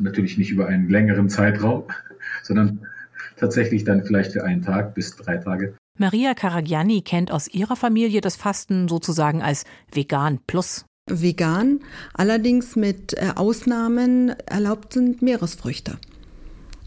Natürlich 0.00 0.36
nicht 0.36 0.50
über 0.50 0.66
einen 0.66 0.88
längeren 0.88 1.28
Zeitraum, 1.28 1.84
sondern 2.42 2.88
tatsächlich 3.36 3.84
dann 3.84 4.02
vielleicht 4.02 4.32
für 4.32 4.42
einen 4.42 4.62
Tag 4.62 4.96
bis 4.96 5.14
drei 5.14 5.36
Tage. 5.36 5.76
Maria 5.96 6.34
Caragiani 6.34 7.02
kennt 7.02 7.30
aus 7.30 7.46
ihrer 7.46 7.76
Familie 7.76 8.20
das 8.20 8.34
Fasten 8.34 8.88
sozusagen 8.88 9.42
als 9.42 9.64
vegan 9.92 10.40
plus. 10.48 10.86
Vegan, 11.08 11.78
allerdings 12.14 12.74
mit 12.74 13.14
äh, 13.14 13.30
Ausnahmen 13.36 14.30
erlaubt 14.46 14.92
sind 14.94 15.22
Meeresfrüchte 15.22 15.98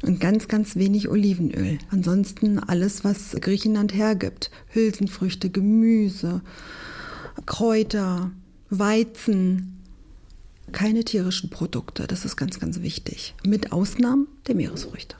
und 0.01 0.19
ganz, 0.19 0.47
ganz 0.47 0.75
wenig 0.75 1.09
Olivenöl. 1.09 1.77
Ansonsten 1.91 2.59
alles, 2.59 3.03
was 3.03 3.35
Griechenland 3.39 3.93
hergibt. 3.93 4.49
Hülsenfrüchte, 4.69 5.49
Gemüse, 5.49 6.41
Kräuter, 7.45 8.31
Weizen. 8.69 9.75
Keine 10.71 11.03
tierischen 11.03 11.49
Produkte, 11.49 12.05
das 12.05 12.25
ist 12.25 12.37
ganz, 12.37 12.59
ganz 12.59 12.81
wichtig. 12.81 13.33
Mit 13.45 13.71
Ausnahmen 13.71 14.27
der 14.47 14.55
Meeresfrüchte. 14.55 15.15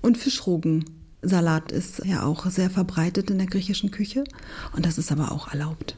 Und 0.00 0.16
Fischrogensalat 0.16 1.72
ist 1.72 2.04
ja 2.04 2.22
auch 2.22 2.46
sehr 2.46 2.70
verbreitet 2.70 3.30
in 3.30 3.38
der 3.38 3.48
griechischen 3.48 3.90
Küche 3.90 4.22
und 4.76 4.86
das 4.86 4.98
ist 4.98 5.10
aber 5.10 5.32
auch 5.32 5.48
erlaubt. 5.48 5.96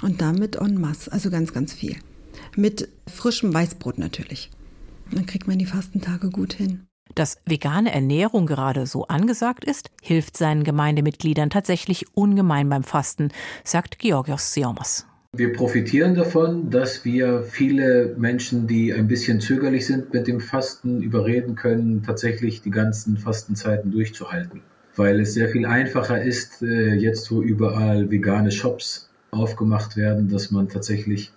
Und 0.00 0.22
damit 0.22 0.56
en 0.56 0.80
masse, 0.80 1.12
also 1.12 1.30
ganz, 1.30 1.52
ganz 1.52 1.74
viel. 1.74 1.96
Mit 2.56 2.88
frischem 3.06 3.52
Weißbrot 3.52 3.98
natürlich. 3.98 4.50
Dann 5.10 5.26
kriegt 5.26 5.46
man 5.46 5.58
die 5.58 5.66
Fastentage 5.66 6.30
gut 6.30 6.54
hin. 6.54 6.86
Dass 7.14 7.36
vegane 7.44 7.92
Ernährung 7.92 8.46
gerade 8.46 8.86
so 8.86 9.06
angesagt 9.06 9.64
ist, 9.64 9.90
hilft 10.02 10.36
seinen 10.36 10.64
Gemeindemitgliedern 10.64 11.50
tatsächlich 11.50 12.06
ungemein 12.14 12.68
beim 12.68 12.84
Fasten, 12.84 13.30
sagt 13.64 13.98
Georgios 13.98 14.54
Siomos. 14.54 15.06
Wir 15.34 15.52
profitieren 15.54 16.14
davon, 16.14 16.68
dass 16.68 17.06
wir 17.06 17.42
viele 17.42 18.14
Menschen, 18.18 18.66
die 18.66 18.92
ein 18.92 19.08
bisschen 19.08 19.40
zögerlich 19.40 19.86
sind 19.86 20.12
mit 20.12 20.26
dem 20.26 20.40
Fasten, 20.40 21.00
überreden 21.02 21.54
können, 21.54 22.02
tatsächlich 22.02 22.60
die 22.60 22.70
ganzen 22.70 23.16
Fastenzeiten 23.16 23.92
durchzuhalten. 23.92 24.60
Weil 24.94 25.20
es 25.20 25.32
sehr 25.32 25.48
viel 25.48 25.64
einfacher 25.64 26.20
ist, 26.22 26.62
äh, 26.62 26.94
jetzt 26.94 27.30
wo 27.32 27.40
überall 27.40 28.10
vegane 28.10 28.50
Shops 28.50 29.08
aufgemacht 29.30 29.96
werden, 29.96 30.28
dass 30.28 30.50
man 30.50 30.68
tatsächlich 30.68 31.32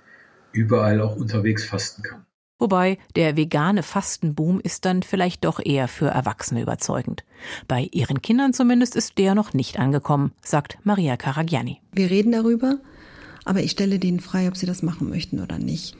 überall 0.51 0.99
auch 0.99 1.15
unterwegs 1.15 1.63
fasten 1.63 2.03
kann. 2.03 2.24
Wobei 2.57 2.97
der 3.15 3.35
vegane 3.35 3.83
Fastenboom 3.83 4.61
ist 4.61 4.85
dann 4.85 5.03
vielleicht 5.03 5.43
doch 5.43 5.59
eher 5.63 5.87
für 5.87 6.07
Erwachsene 6.07 6.61
überzeugend. 6.61 7.25
Bei 7.67 7.89
ihren 7.91 8.21
Kindern 8.21 8.53
zumindest 8.53 8.95
ist 8.95 9.17
der 9.17 9.35
noch 9.35 9.53
nicht 9.53 9.77
angekommen, 9.77 10.31
sagt 10.41 10.77
Maria 10.83 11.17
Karagiani. 11.17 11.81
Wir 11.91 12.09
reden 12.09 12.31
darüber, 12.31 12.77
aber 13.43 13.59
ich 13.59 13.71
stelle 13.71 13.99
denen 13.99 14.21
frei, 14.21 14.47
ob 14.47 14.55
sie 14.55 14.65
das 14.65 14.83
machen 14.83 15.09
möchten 15.09 15.41
oder 15.41 15.57
nicht. 15.57 15.97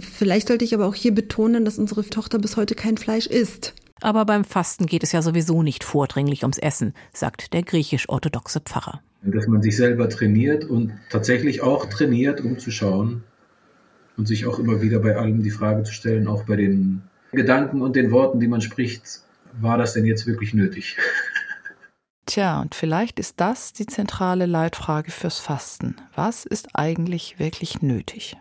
Vielleicht 0.00 0.48
sollte 0.48 0.66
ich 0.66 0.74
aber 0.74 0.86
auch 0.86 0.94
hier 0.94 1.14
betonen, 1.14 1.64
dass 1.64 1.78
unsere 1.78 2.04
Tochter 2.04 2.38
bis 2.38 2.58
heute 2.58 2.74
kein 2.74 2.98
Fleisch 2.98 3.26
isst. 3.26 3.74
Aber 4.00 4.26
beim 4.26 4.44
Fasten 4.44 4.86
geht 4.86 5.02
es 5.02 5.12
ja 5.12 5.22
sowieso 5.22 5.62
nicht 5.62 5.82
vordringlich 5.82 6.42
ums 6.42 6.58
Essen, 6.58 6.94
sagt 7.12 7.54
der 7.54 7.62
griechisch-orthodoxe 7.62 8.60
Pfarrer. 8.60 9.00
Dass 9.22 9.46
man 9.48 9.62
sich 9.62 9.76
selber 9.76 10.08
trainiert 10.08 10.64
und 10.64 10.92
tatsächlich 11.10 11.62
auch 11.62 11.86
trainiert, 11.86 12.40
um 12.42 12.58
zu 12.58 12.70
schauen, 12.70 13.24
und 14.18 14.26
sich 14.26 14.46
auch 14.46 14.58
immer 14.58 14.82
wieder 14.82 14.98
bei 14.98 15.16
allem 15.16 15.42
die 15.42 15.50
Frage 15.50 15.84
zu 15.84 15.92
stellen, 15.92 16.26
auch 16.26 16.42
bei 16.42 16.56
den 16.56 17.02
Gedanken 17.32 17.80
und 17.80 17.96
den 17.96 18.10
Worten, 18.10 18.40
die 18.40 18.48
man 18.48 18.60
spricht, 18.60 19.22
war 19.60 19.78
das 19.78 19.94
denn 19.94 20.04
jetzt 20.04 20.26
wirklich 20.26 20.52
nötig? 20.52 20.98
Tja, 22.26 22.60
und 22.60 22.74
vielleicht 22.74 23.18
ist 23.18 23.40
das 23.40 23.72
die 23.72 23.86
zentrale 23.86 24.44
Leitfrage 24.44 25.10
fürs 25.10 25.38
Fasten. 25.38 25.96
Was 26.14 26.44
ist 26.44 26.68
eigentlich 26.74 27.38
wirklich 27.38 27.80
nötig? 27.80 28.36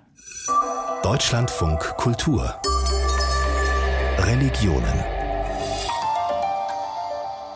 Deutschlandfunk 1.04 1.80
Kultur 1.96 2.56
Religionen 4.20 5.06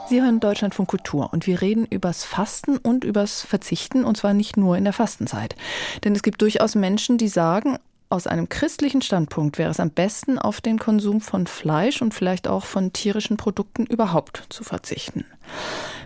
Sie 0.08 0.22
hören 0.22 0.42
Deutschlandfunk 0.42 0.90
Kultur 0.90 1.32
und 1.32 1.48
wir 1.48 1.62
reden 1.62 1.86
übers 1.86 2.26
Fasten 2.26 2.78
und 2.78 3.06
übers 3.06 3.42
Verzichten 3.44 4.04
und 4.04 4.18
zwar 4.18 4.34
nicht 4.34 4.58
nur 4.58 4.78
in 4.78 4.84
der 4.84 4.94
Fastenzeit. 4.94 5.56
Denn 6.04 6.14
es 6.14 6.22
gibt 6.22 6.42
durchaus 6.42 6.76
Menschen, 6.76 7.18
die 7.18 7.30
sagen, 7.30 7.78
aus 8.12 8.28
einem 8.28 8.50
christlichen 8.50 9.02
Standpunkt 9.02 9.58
wäre 9.58 9.72
es 9.72 9.80
am 9.80 9.92
besten, 9.92 10.38
auf 10.38 10.62
den 10.62 10.80
Konsum 10.80 11.22
von 11.22 11.48
Fleisch 11.48 12.02
und 12.02 12.14
vielleicht 12.14 12.48
auch 12.48 12.66
von 12.66 12.94
tierischen 12.94 13.38
Produkten 13.38 13.86
überhaupt 13.86 14.44
zu 14.50 14.64
verzichten. 14.64 15.26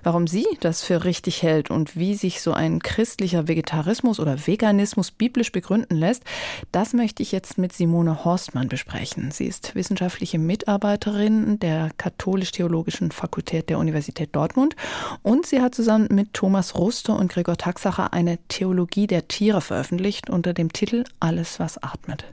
Warum 0.05 0.27
sie 0.27 0.45
das 0.59 0.83
für 0.83 1.03
richtig 1.03 1.41
hält 1.41 1.71
und 1.71 1.95
wie 1.95 2.13
sich 2.13 2.39
so 2.39 2.53
ein 2.53 2.79
christlicher 2.79 3.47
Vegetarismus 3.47 4.19
oder 4.19 4.45
Veganismus 4.45 5.09
biblisch 5.09 5.51
begründen 5.51 5.95
lässt, 5.95 6.23
das 6.71 6.93
möchte 6.93 7.23
ich 7.23 7.31
jetzt 7.31 7.57
mit 7.57 7.73
Simone 7.73 8.23
Horstmann 8.23 8.67
besprechen. 8.67 9.31
Sie 9.31 9.45
ist 9.45 9.73
wissenschaftliche 9.73 10.37
Mitarbeiterin 10.37 11.57
der 11.57 11.89
Katholisch-Theologischen 11.97 13.11
Fakultät 13.11 13.67
der 13.71 13.79
Universität 13.79 14.35
Dortmund 14.35 14.75
und 15.23 15.47
sie 15.47 15.59
hat 15.59 15.73
zusammen 15.73 16.07
mit 16.11 16.35
Thomas 16.35 16.75
Ruste 16.75 17.13
und 17.13 17.31
Gregor 17.31 17.57
Taxacher 17.57 18.13
eine 18.13 18.37
Theologie 18.47 19.07
der 19.07 19.27
Tiere 19.27 19.61
veröffentlicht 19.61 20.29
unter 20.29 20.53
dem 20.53 20.71
Titel 20.71 21.05
Alles, 21.19 21.59
was 21.59 21.81
atmet. 21.81 22.25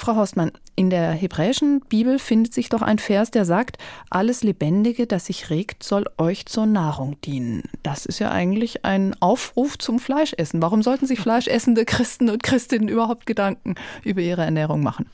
Frau 0.00 0.16
Horstmann, 0.16 0.52
in 0.76 0.88
der 0.88 1.10
hebräischen 1.10 1.80
Bibel 1.80 2.18
findet 2.18 2.54
sich 2.54 2.70
doch 2.70 2.80
ein 2.80 2.98
Vers, 2.98 3.30
der 3.30 3.44
sagt, 3.44 3.76
alles 4.08 4.42
Lebendige, 4.42 5.06
das 5.06 5.26
sich 5.26 5.50
regt, 5.50 5.82
soll 5.82 6.06
euch 6.16 6.46
zur 6.46 6.64
Nahrung 6.64 7.20
dienen. 7.20 7.64
Das 7.82 8.06
ist 8.06 8.18
ja 8.18 8.30
eigentlich 8.30 8.82
ein 8.86 9.14
Aufruf 9.20 9.76
zum 9.76 9.98
Fleischessen. 9.98 10.62
Warum 10.62 10.82
sollten 10.82 11.06
sich 11.06 11.20
fleischessende 11.20 11.84
Christen 11.84 12.30
und 12.30 12.42
Christinnen 12.42 12.88
überhaupt 12.88 13.26
Gedanken 13.26 13.74
über 14.02 14.22
ihre 14.22 14.42
Ernährung 14.42 14.82
machen? 14.82 15.04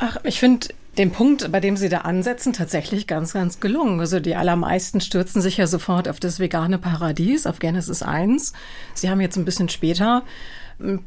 Ach, 0.00 0.16
ich 0.24 0.40
finde 0.40 0.66
den 0.98 1.12
Punkt, 1.12 1.52
bei 1.52 1.60
dem 1.60 1.76
Sie 1.76 1.88
da 1.88 1.98
ansetzen, 1.98 2.52
tatsächlich 2.52 3.06
ganz, 3.06 3.32
ganz 3.32 3.60
gelungen. 3.60 4.00
Also 4.00 4.18
die 4.18 4.34
allermeisten 4.34 5.00
stürzen 5.00 5.40
sich 5.40 5.58
ja 5.58 5.68
sofort 5.68 6.08
auf 6.08 6.18
das 6.18 6.40
vegane 6.40 6.78
Paradies, 6.78 7.46
auf 7.46 7.60
Genesis 7.60 8.02
1. 8.02 8.52
Sie 8.94 9.08
haben 9.08 9.20
jetzt 9.20 9.36
ein 9.36 9.44
bisschen 9.44 9.68
später 9.68 10.24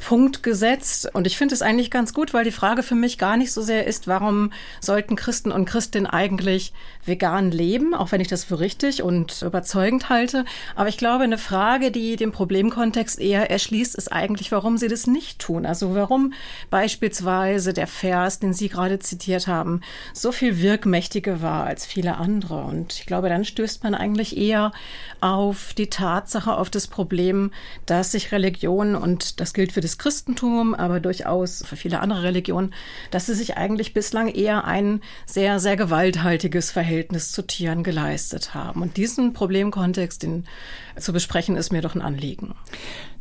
Punkt 0.05 0.43
gesetzt. 0.43 1.09
Und 1.13 1.27
ich 1.27 1.37
finde 1.37 1.53
es 1.53 1.61
eigentlich 1.61 1.91
ganz 1.91 2.13
gut, 2.13 2.33
weil 2.33 2.43
die 2.43 2.51
Frage 2.51 2.83
für 2.83 2.95
mich 2.95 3.17
gar 3.17 3.37
nicht 3.37 3.51
so 3.51 3.61
sehr 3.61 3.85
ist, 3.85 4.07
warum 4.07 4.51
sollten 4.79 5.15
Christen 5.15 5.51
und 5.51 5.65
Christinnen 5.65 6.07
eigentlich 6.07 6.73
vegan 7.05 7.51
leben, 7.51 7.93
auch 7.93 8.11
wenn 8.11 8.21
ich 8.21 8.27
das 8.27 8.43
für 8.43 8.59
richtig 8.59 9.03
und 9.03 9.41
überzeugend 9.41 10.09
halte. 10.09 10.45
Aber 10.75 10.89
ich 10.89 10.97
glaube, 10.97 11.23
eine 11.23 11.37
Frage, 11.37 11.91
die 11.91 12.15
den 12.15 12.31
Problemkontext 12.31 13.19
eher 13.19 13.49
erschließt, 13.51 13.95
ist 13.95 14.11
eigentlich, 14.11 14.51
warum 14.51 14.77
sie 14.77 14.87
das 14.87 15.07
nicht 15.07 15.39
tun. 15.39 15.65
Also 15.65 15.95
warum 15.95 16.33
beispielsweise 16.69 17.73
der 17.73 17.87
Vers, 17.87 18.39
den 18.39 18.53
Sie 18.53 18.69
gerade 18.69 18.99
zitiert 18.99 19.47
haben, 19.47 19.81
so 20.13 20.31
viel 20.31 20.61
wirkmächtiger 20.61 21.41
war 21.41 21.65
als 21.65 21.85
viele 21.85 22.17
andere. 22.17 22.63
Und 22.63 22.93
ich 22.93 23.05
glaube, 23.05 23.29
dann 23.29 23.45
stößt 23.45 23.83
man 23.83 23.95
eigentlich 23.95 24.37
eher 24.37 24.71
auf 25.21 25.73
die 25.73 25.89
Tatsache, 25.89 26.55
auf 26.55 26.69
das 26.69 26.87
Problem, 26.87 27.51
dass 27.85 28.11
sich 28.11 28.31
Religion 28.31 28.95
und 28.95 29.39
das 29.39 29.53
gilt 29.53 29.64
für 29.71 29.81
das 29.81 29.97
Christentum, 29.97 30.73
aber 30.73 30.99
durchaus 30.99 31.63
für 31.65 31.75
viele 31.75 31.99
andere 31.99 32.23
Religionen, 32.23 32.73
dass 33.11 33.25
sie 33.25 33.33
sich 33.33 33.57
eigentlich 33.57 33.93
bislang 33.93 34.27
eher 34.27 34.65
ein 34.65 35.01
sehr, 35.25 35.59
sehr 35.59 35.77
gewalthaltiges 35.77 36.71
Verhältnis 36.71 37.31
zu 37.31 37.41
Tieren 37.41 37.83
geleistet 37.83 38.53
haben. 38.53 38.81
Und 38.81 38.97
diesen 38.97 39.33
Problemkontext, 39.33 40.23
den 40.23 40.45
zu 40.97 41.13
besprechen, 41.13 41.55
ist 41.55 41.71
mir 41.71 41.81
doch 41.81 41.95
ein 41.95 42.01
Anliegen. 42.01 42.55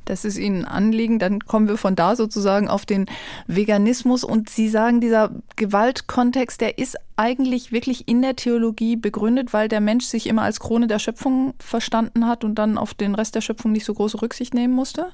Das 0.05 0.25
ist 0.25 0.37
Ihnen 0.37 0.65
ein 0.65 0.85
Anliegen. 0.85 1.19
Dann 1.19 1.41
kommen 1.41 1.69
wir 1.69 1.77
von 1.77 1.97
da 1.97 2.17
sozusagen 2.17 2.69
auf 2.69 2.85
den 2.85 3.07
Veganismus. 3.47 4.25
Und 4.25 4.51
Sie 4.51 4.69
sagen, 4.69 5.01
dieser 5.01 5.31
Gewaltkontext, 5.57 6.61
der 6.61 6.79
ist 6.79 6.97
eigentlich 7.17 7.73
wirklich 7.73 8.09
in 8.09 8.21
der 8.23 8.37
Theologie 8.37 8.97
begründet, 8.97 9.53
weil 9.53 9.69
der 9.69 9.81
Mensch 9.81 10.05
sich 10.05 10.27
immer 10.27 10.43
als 10.43 10.61
Krone 10.61 10.87
der 10.87 10.99
Schöpfung 10.99 11.55
verstanden 11.59 12.27
hat 12.27 12.45
und 12.45 12.57
dann 12.57 12.77
auf 12.77 12.95
den 12.95 13.15
Rest 13.15 13.35
der 13.35 13.41
Schöpfung 13.41 13.73
nicht 13.73 13.85
so 13.85 13.95
große 13.95 14.21
Rücksicht 14.21 14.53
nehmen 14.53 14.75
musste? 14.75 15.13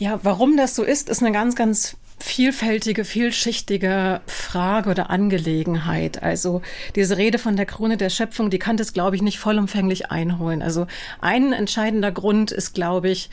Ja, 0.00 0.18
warum 0.22 0.56
das 0.56 0.74
so 0.74 0.82
ist, 0.82 1.10
ist 1.10 1.22
eine 1.22 1.30
ganz, 1.30 1.54
ganz 1.54 1.98
vielfältige, 2.18 3.04
vielschichtige 3.04 4.22
Frage 4.26 4.88
oder 4.88 5.10
Angelegenheit. 5.10 6.22
Also 6.22 6.62
diese 6.96 7.18
Rede 7.18 7.36
von 7.36 7.54
der 7.54 7.66
Krone 7.66 7.98
der 7.98 8.08
Schöpfung, 8.08 8.48
die 8.48 8.58
kann 8.58 8.78
das, 8.78 8.94
glaube 8.94 9.16
ich, 9.16 9.20
nicht 9.20 9.38
vollumfänglich 9.38 10.10
einholen. 10.10 10.62
Also 10.62 10.86
ein 11.20 11.52
entscheidender 11.52 12.12
Grund 12.12 12.50
ist, 12.50 12.72
glaube 12.72 13.10
ich, 13.10 13.28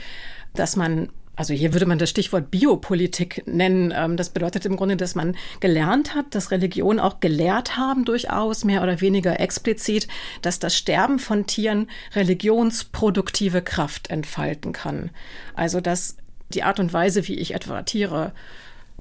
dass 0.56 0.76
man 0.76 1.08
also 1.38 1.54
hier 1.54 1.72
würde 1.72 1.86
man 1.86 2.00
das 2.00 2.10
Stichwort 2.10 2.50
Biopolitik 2.50 3.44
nennen. 3.46 3.94
Ähm, 3.96 4.18
das 4.18 4.32
bedeutet 4.32 4.66
im 4.66 4.76
Grunde, 4.76 4.98
dass 4.98 5.14
man 5.14 5.38
gelernt 5.60 6.16
hat, 6.16 6.34
dass 6.34 6.50
Religionen 6.50 7.00
auch 7.00 7.20
gelehrt 7.20 7.78
haben, 7.78 8.06
durchaus 8.06 8.66
mehr 8.66 8.82
oder 8.82 9.00
weniger 9.02 9.40
explizit, 9.40 10.08
dass 10.42 10.58
das 10.58 10.76
Sterben 10.76 11.20
von 11.20 11.46
Tieren 11.46 11.90
religionsproduktive 12.16 13.62
Kraft 13.62 14.10
entfalten 14.10 14.74
kann. 14.74 15.12
Also 15.54 15.80
dass 15.80 16.18
die 16.54 16.64
Art 16.64 16.80
und 16.80 16.94
Weise, 16.94 17.28
wie 17.28 17.38
ich 17.38 17.54
etwa 17.54 17.82
Tiere 17.84 18.34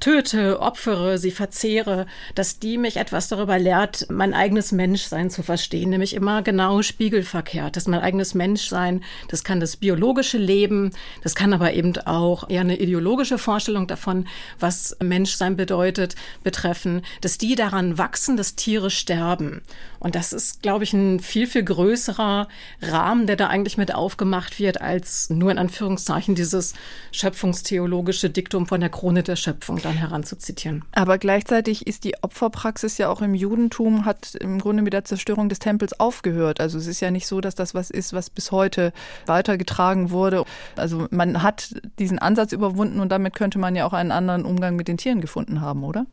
töte, 0.01 0.61
opfere, 0.61 1.19
sie 1.19 1.31
verzehre, 1.31 2.07
dass 2.35 2.59
die 2.59 2.77
mich 2.77 2.97
etwas 2.99 3.29
darüber 3.29 3.59
lehrt, 3.59 4.07
mein 4.11 4.35
eigenes 4.35 4.73
Menschsein 4.73 5.31
zu 5.31 5.43
verstehen, 5.43 5.91
nämlich 5.91 6.15
immer 6.15 6.43
genau 6.43 6.83
spiegelverkehrt. 6.83 7.77
Dass 7.77 7.87
mein 7.87 8.01
eigenes 8.01 8.35
Menschsein, 8.35 9.03
das 9.29 9.43
kann 9.43 9.61
das 9.61 9.77
biologische 9.77 10.39
Leben, 10.39 10.91
das 11.23 11.35
kann 11.35 11.53
aber 11.53 11.73
eben 11.73 11.97
auch 12.05 12.49
eher 12.51 12.61
eine 12.61 12.79
ideologische 12.79 13.39
Vorstellung 13.39 13.87
davon, 13.87 14.27
was 14.59 14.97
Menschsein 15.03 15.57
bedeutet, 15.57 16.15
betreffen, 16.45 17.03
dass 17.23 17.39
die 17.39 17.55
daran 17.55 17.97
wachsen, 17.97 18.37
dass 18.37 18.55
Tiere 18.55 18.91
sterben. 18.91 19.63
Und 19.99 20.15
das 20.15 20.33
ist, 20.33 20.63
glaube 20.63 20.85
ich, 20.85 20.93
ein 20.93 21.21
viel, 21.21 21.47
viel 21.47 21.65
größerer 21.65 22.49
Rahmen, 22.83 23.27
der 23.27 23.37
da 23.37 23.49
eigentlich 23.49 23.79
mit 23.79 23.95
aufgemacht 23.95 24.59
wird, 24.59 24.81
als 24.81 25.31
nur 25.31 25.51
in 25.51 25.59
Anführungszeichen 25.59 26.35
dieses 26.35 26.75
schöpfungstheologische 27.13 28.29
Diktum 28.29 28.67
von 28.67 28.81
der 28.81 28.91
Krone 28.91 29.23
der 29.23 29.37
Schöpfung 29.37 29.79
dann 29.87 29.97
heranzuzitieren. 29.97 30.85
Aber 30.93 31.19
gleichzeitig 31.19 31.87
ist 31.87 32.05
die 32.05 32.15
Opferpraxis 32.23 32.99
ja 32.99 33.09
auch 33.09 33.23
im 33.23 33.35
Judentum, 33.35 34.05
hat 34.05 34.35
im 34.35 34.59
Grunde 34.59 34.83
mit 34.83 34.93
der 34.93 35.05
Zerstörung 35.05 35.49
des 35.49 35.59
Tempels 35.59 35.99
aufgehört. 35.99 36.61
Also 36.61 36.79
es 36.79 36.87
ist 36.87 37.01
ja 37.01 37.11
nicht 37.11 37.27
so, 37.27 37.41
dass 37.41 37.55
das 37.55 37.75
was 37.75 37.91
ist, 37.91 38.13
was 38.13 38.31
bis 38.31 38.53
heute 38.53 38.93
weitergetragen 39.27 40.11
wurde. 40.11 40.45
Also 40.77 41.07
man 41.11 41.43
hat 41.43 41.75
diesen 41.99 42.19
Ansatz 42.19 42.53
überwunden 42.53 43.01
und 43.01 43.11
damit 43.11 43.35
könnte 43.35 43.59
man 43.59 43.77
ja 43.77 43.87
auch 43.87 43.93
einen 43.93 44.13
anderen 44.13 44.45
Umgang 44.45 44.77
mit 44.77 44.89
den 44.89 44.97
Tieren 44.97 45.21
gefunden 45.21 45.61
haben, 45.61 45.85
oder? 45.85 46.07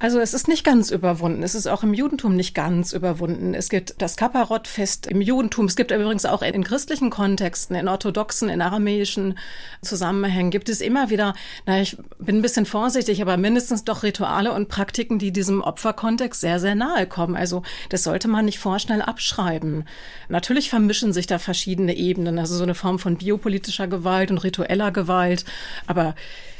Also 0.00 0.18
es 0.18 0.34
ist 0.34 0.48
nicht 0.48 0.64
ganz 0.64 0.90
überwunden. 0.90 1.44
Es 1.44 1.54
ist 1.54 1.68
auch 1.68 1.84
im 1.84 1.94
Judentum 1.94 2.34
nicht 2.34 2.52
ganz 2.52 2.92
überwunden. 2.92 3.54
Es 3.54 3.68
gibt 3.68 3.94
das 4.02 4.16
Kapparottfest 4.16 5.06
im 5.06 5.20
Judentum. 5.20 5.66
Es 5.66 5.76
gibt 5.76 5.92
übrigens 5.92 6.26
auch 6.26 6.42
in 6.42 6.64
christlichen 6.64 7.10
Kontexten, 7.10 7.76
in 7.76 7.86
orthodoxen, 7.86 8.48
in 8.48 8.60
aramäischen 8.60 9.38
Zusammenhängen 9.82 10.50
gibt 10.50 10.68
es 10.68 10.80
immer 10.80 11.10
wieder, 11.10 11.34
na, 11.64 11.80
ich 11.80 11.96
bin 12.18 12.38
ein 12.38 12.42
bisschen 12.42 12.66
vorsichtig, 12.66 13.22
aber 13.22 13.36
mindestens 13.36 13.84
doch 13.84 14.02
Rituale 14.02 14.52
und 14.52 14.68
Praktiken, 14.68 15.20
die 15.20 15.32
diesem 15.32 15.62
Opferkontext 15.62 16.40
sehr, 16.40 16.58
sehr 16.58 16.74
nahe 16.74 17.06
kommen. 17.06 17.36
Also 17.36 17.62
das 17.88 18.02
sollte 18.02 18.26
man 18.26 18.46
nicht 18.46 18.58
vorschnell 18.58 19.00
abschreiben. 19.00 19.84
Natürlich 20.28 20.70
vermischen 20.70 21.12
sich 21.12 21.28
da 21.28 21.38
verschiedene 21.38 21.96
Ebenen, 21.96 22.40
also 22.40 22.56
so 22.56 22.64
eine 22.64 22.74
Form 22.74 22.98
von 22.98 23.16
biopolitischer 23.16 23.86
Gewalt 23.86 24.32
und 24.32 24.38
ritueller 24.38 24.90
Gewalt. 24.90 25.44
Aber 25.86 26.16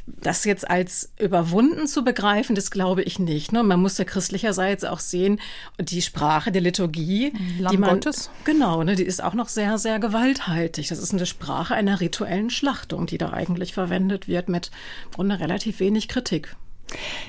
das 0.06 0.44
jetzt 0.44 0.68
als 0.68 1.12
überwunden 1.18 1.86
zu 1.86 2.04
begreifen, 2.04 2.54
das 2.54 2.70
glaube 2.70 3.02
ich 3.02 3.18
nicht. 3.18 3.52
Ne? 3.52 3.62
Man 3.62 3.80
muss 3.80 3.96
ja 3.96 4.04
christlicherseits 4.04 4.84
auch 4.84 4.98
sehen, 4.98 5.40
die 5.78 6.02
Sprache 6.02 6.52
der 6.52 6.60
Liturgie, 6.60 7.32
Lamm 7.58 7.72
die 7.72 7.78
man, 7.78 7.90
Gottes. 7.90 8.30
genau, 8.44 8.82
ne, 8.82 8.96
die 8.96 9.02
ist 9.04 9.22
auch 9.22 9.34
noch 9.34 9.48
sehr, 9.48 9.78
sehr 9.78 9.98
gewalthaltig. 9.98 10.88
Das 10.88 10.98
ist 10.98 11.12
eine 11.12 11.26
Sprache 11.26 11.74
einer 11.74 12.00
rituellen 12.00 12.50
Schlachtung, 12.50 13.06
die 13.06 13.18
da 13.18 13.32
eigentlich 13.32 13.72
verwendet 13.72 14.28
wird 14.28 14.48
mit 14.48 14.70
im 15.06 15.10
Grunde 15.12 15.40
relativ 15.40 15.80
wenig 15.80 16.08
Kritik. 16.08 16.54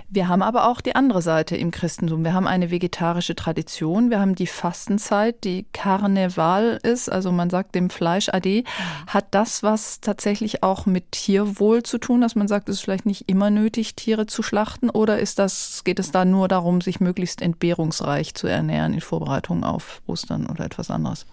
Wir 0.09 0.27
haben 0.27 0.41
aber 0.41 0.67
auch 0.67 0.81
die 0.81 0.95
andere 0.95 1.21
Seite 1.21 1.55
im 1.55 1.71
Christentum. 1.71 2.23
Wir 2.23 2.33
haben 2.33 2.47
eine 2.47 2.71
vegetarische 2.71 3.35
Tradition. 3.35 4.09
Wir 4.09 4.19
haben 4.19 4.35
die 4.35 4.47
Fastenzeit, 4.47 5.43
die 5.43 5.65
Karneval 5.73 6.79
ist, 6.83 7.09
also 7.09 7.31
man 7.31 7.49
sagt 7.49 7.75
dem 7.75 7.89
Fleisch 7.89 8.29
Ade. 8.29 8.63
Hat 9.07 9.27
das 9.31 9.63
was 9.63 9.99
tatsächlich 10.01 10.63
auch 10.63 10.85
mit 10.85 11.11
Tierwohl 11.11 11.83
zu 11.83 11.97
tun, 11.97 12.21
dass 12.21 12.35
man 12.35 12.47
sagt, 12.47 12.69
es 12.69 12.77
ist 12.77 12.81
vielleicht 12.81 13.05
nicht 13.05 13.29
immer 13.29 13.49
nötig, 13.49 13.95
Tiere 13.95 14.25
zu 14.25 14.43
schlachten? 14.43 14.89
Oder 14.89 15.19
ist 15.19 15.39
das, 15.39 15.83
geht 15.83 15.99
es 15.99 16.11
da 16.11 16.25
nur 16.25 16.47
darum, 16.47 16.81
sich 16.81 16.99
möglichst 16.99 17.41
entbehrungsreich 17.41 18.33
zu 18.33 18.47
ernähren 18.47 18.93
in 18.93 19.01
Vorbereitung 19.01 19.63
auf 19.63 20.01
Ostern 20.07 20.47
oder 20.47 20.65
etwas 20.65 20.91
anderes? 20.91 21.25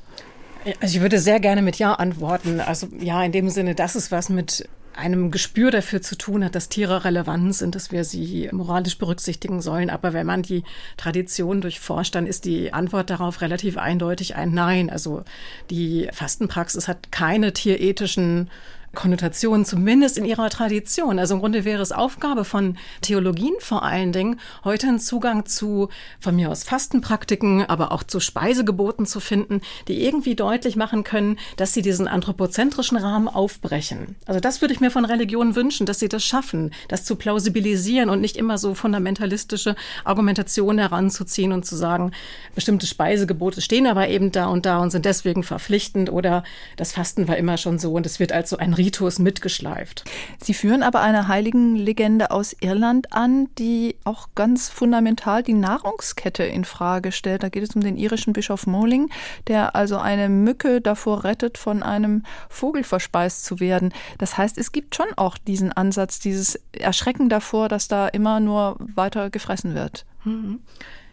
Also 0.80 0.96
ich 0.96 1.00
würde 1.00 1.18
sehr 1.18 1.40
gerne 1.40 1.62
mit 1.62 1.76
Ja 1.76 1.94
antworten. 1.94 2.60
Also 2.60 2.88
ja, 3.00 3.22
in 3.22 3.32
dem 3.32 3.48
Sinne, 3.48 3.74
dass 3.74 3.94
es 3.94 4.12
was 4.12 4.28
mit 4.28 4.68
einem 4.94 5.30
Gespür 5.30 5.70
dafür 5.70 6.02
zu 6.02 6.16
tun 6.16 6.44
hat, 6.44 6.54
dass 6.54 6.68
Tiere 6.68 7.04
relevant 7.04 7.54
sind, 7.54 7.74
dass 7.74 7.92
wir 7.92 8.04
sie 8.04 8.48
moralisch 8.52 8.98
berücksichtigen 8.98 9.60
sollen. 9.60 9.90
Aber 9.90 10.12
wenn 10.12 10.26
man 10.26 10.42
die 10.42 10.64
Tradition 10.96 11.60
durchforscht, 11.60 12.14
dann 12.14 12.26
ist 12.26 12.44
die 12.44 12.72
Antwort 12.72 13.10
darauf 13.10 13.40
relativ 13.40 13.78
eindeutig 13.78 14.36
ein 14.36 14.52
Nein. 14.52 14.90
Also 14.90 15.22
die 15.70 16.08
Fastenpraxis 16.12 16.88
hat 16.88 17.10
keine 17.10 17.52
tierethischen 17.52 18.50
Konnotation, 18.94 19.64
zumindest 19.64 20.18
in 20.18 20.24
ihrer 20.24 20.50
Tradition. 20.50 21.18
Also 21.18 21.34
im 21.34 21.40
Grunde 21.40 21.64
wäre 21.64 21.82
es 21.82 21.92
Aufgabe 21.92 22.44
von 22.44 22.76
Theologien 23.00 23.54
vor 23.58 23.82
allen 23.82 24.12
Dingen, 24.12 24.38
heute 24.64 24.88
einen 24.88 24.98
Zugang 25.00 25.46
zu, 25.46 25.88
von 26.20 26.36
mir 26.36 26.50
aus 26.50 26.64
Fastenpraktiken, 26.64 27.64
aber 27.64 27.92
auch 27.92 28.02
zu 28.02 28.20
Speisegeboten 28.20 29.06
zu 29.06 29.20
finden, 29.20 29.60
die 29.88 30.04
irgendwie 30.04 30.34
deutlich 30.34 30.76
machen 30.76 31.04
können, 31.04 31.38
dass 31.56 31.72
sie 31.72 31.82
diesen 31.82 32.08
anthropozentrischen 32.08 32.98
Rahmen 32.98 33.28
aufbrechen. 33.28 34.16
Also 34.26 34.40
das 34.40 34.60
würde 34.60 34.74
ich 34.74 34.80
mir 34.80 34.90
von 34.90 35.04
Religionen 35.04 35.56
wünschen, 35.56 35.86
dass 35.86 35.98
sie 35.98 36.08
das 36.08 36.24
schaffen, 36.24 36.72
das 36.88 37.04
zu 37.04 37.16
plausibilisieren 37.16 38.10
und 38.10 38.20
nicht 38.20 38.36
immer 38.36 38.58
so 38.58 38.74
fundamentalistische 38.74 39.74
Argumentationen 40.04 40.78
heranzuziehen 40.78 41.52
und 41.52 41.64
zu 41.64 41.76
sagen, 41.76 42.12
bestimmte 42.54 42.86
Speisegebote 42.86 43.60
stehen 43.60 43.86
aber 43.86 44.08
eben 44.08 44.32
da 44.32 44.46
und 44.46 44.66
da 44.66 44.78
und 44.78 44.90
sind 44.90 45.04
deswegen 45.04 45.42
verpflichtend 45.42 46.10
oder 46.10 46.44
das 46.76 46.92
Fasten 46.92 47.28
war 47.28 47.36
immer 47.36 47.56
schon 47.56 47.78
so 47.78 47.92
und 47.92 48.06
es 48.06 48.20
wird 48.20 48.32
als 48.32 48.50
so 48.50 48.56
ein 48.56 48.74
Ritus 48.82 49.20
mitgeschleift. 49.20 50.04
Sie 50.42 50.54
führen 50.54 50.82
aber 50.82 51.00
eine 51.00 51.28
Heiligenlegende 51.28 52.32
aus 52.32 52.56
Irland 52.60 53.12
an, 53.12 53.48
die 53.58 53.94
auch 54.02 54.28
ganz 54.34 54.68
fundamental 54.68 55.44
die 55.44 55.52
Nahrungskette 55.52 56.42
in 56.42 56.64
Frage 56.64 57.12
stellt. 57.12 57.44
Da 57.44 57.48
geht 57.48 57.62
es 57.62 57.76
um 57.76 57.80
den 57.80 57.96
irischen 57.96 58.32
Bischof 58.32 58.66
Moling, 58.66 59.08
der 59.46 59.76
also 59.76 59.98
eine 59.98 60.28
Mücke 60.28 60.80
davor 60.80 61.22
rettet, 61.22 61.58
von 61.58 61.84
einem 61.84 62.24
Vogel 62.48 62.82
verspeist 62.82 63.44
zu 63.44 63.60
werden. 63.60 63.94
Das 64.18 64.36
heißt, 64.36 64.58
es 64.58 64.72
gibt 64.72 64.96
schon 64.96 65.06
auch 65.16 65.38
diesen 65.38 65.72
Ansatz, 65.72 66.18
dieses 66.18 66.58
Erschrecken 66.72 67.28
davor, 67.28 67.68
dass 67.68 67.86
da 67.86 68.08
immer 68.08 68.40
nur 68.40 68.76
weiter 68.78 69.30
gefressen 69.30 69.74
wird. 69.74 70.04
Mhm. 70.24 70.60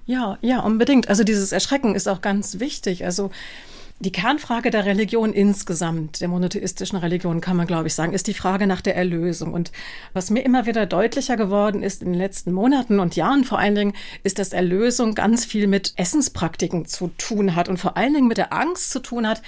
Ja, 0.06 0.40
ja, 0.42 0.62
unbedingt. 0.62 1.08
Also 1.08 1.24
dieses 1.24 1.52
Erschrecken 1.52 1.94
ist 1.94 2.10
auch 2.10 2.22
ganz 2.22 2.60
wichtig. 2.60 3.06
Also 3.06 3.30
die 4.02 4.14
Kernfrage 4.14 4.72
der 4.72 4.86
Religion 4.86 5.34
insgesamt, 5.34 6.22
der 6.22 6.30
monotheistischen 6.30 6.98
Religion, 6.98 7.42
kann 7.42 7.58
man, 7.58 7.68
glaube 7.68 7.88
ich, 7.88 7.94
sagen, 7.94 8.14
ist 8.14 8.28
die 8.28 8.34
Frage 8.34 8.66
nach 8.66 8.80
der 8.80 8.96
Erlösung. 8.96 9.54
Und 9.54 9.74
was 10.14 10.30
mir 10.30 10.42
immer 10.46 10.66
wieder 10.66 10.86
deutlicher 10.86 11.36
geworden 11.36 11.84
ist 11.84 12.02
in 12.02 12.14
den 12.14 12.20
letzten 12.20 12.54
Monaten 12.54 13.02
und 13.02 13.18
Jahren 13.18 13.44
vor 13.44 13.60
allen 13.60 13.76
Dingen, 13.76 13.94
ist, 14.24 14.40
dass 14.40 14.54
Erlösung 14.54 15.16
ganz 15.16 15.44
viel 15.44 15.68
mit 15.68 15.94
Essenspraktiken 15.98 16.86
zu 16.86 17.12
tun 17.18 17.56
hat 17.56 17.68
und 17.68 17.78
vor 17.78 17.98
allen 17.98 18.14
Dingen 18.14 18.28
mit 18.30 18.38
der 18.38 18.54
Angst 18.54 18.92
zu 18.92 19.00
tun 19.00 19.28
hat, 19.28 19.42